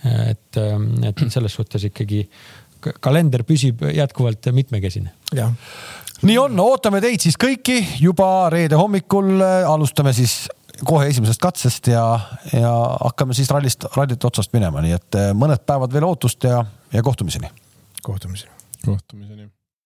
[0.04, 2.24] et, ähm, et selles suhtes ikkagi
[3.02, 5.10] kalender püsib jätkuvalt mitmekesine.
[5.34, 5.54] jah
[6.22, 10.46] nii on, ootame teid siis kõiki juba reede hommikul, alustame siis
[10.86, 12.04] kohe esimesest katsest ja,
[12.52, 12.72] ja
[13.02, 16.62] hakkame siis rallist, rallit otsast minema, nii et äh, mõned päevad veel ootust ja,
[16.94, 17.50] ja kohtumiseni.
[18.02, 18.52] kohtumiseni.
[18.86, 19.50] kohtumiseni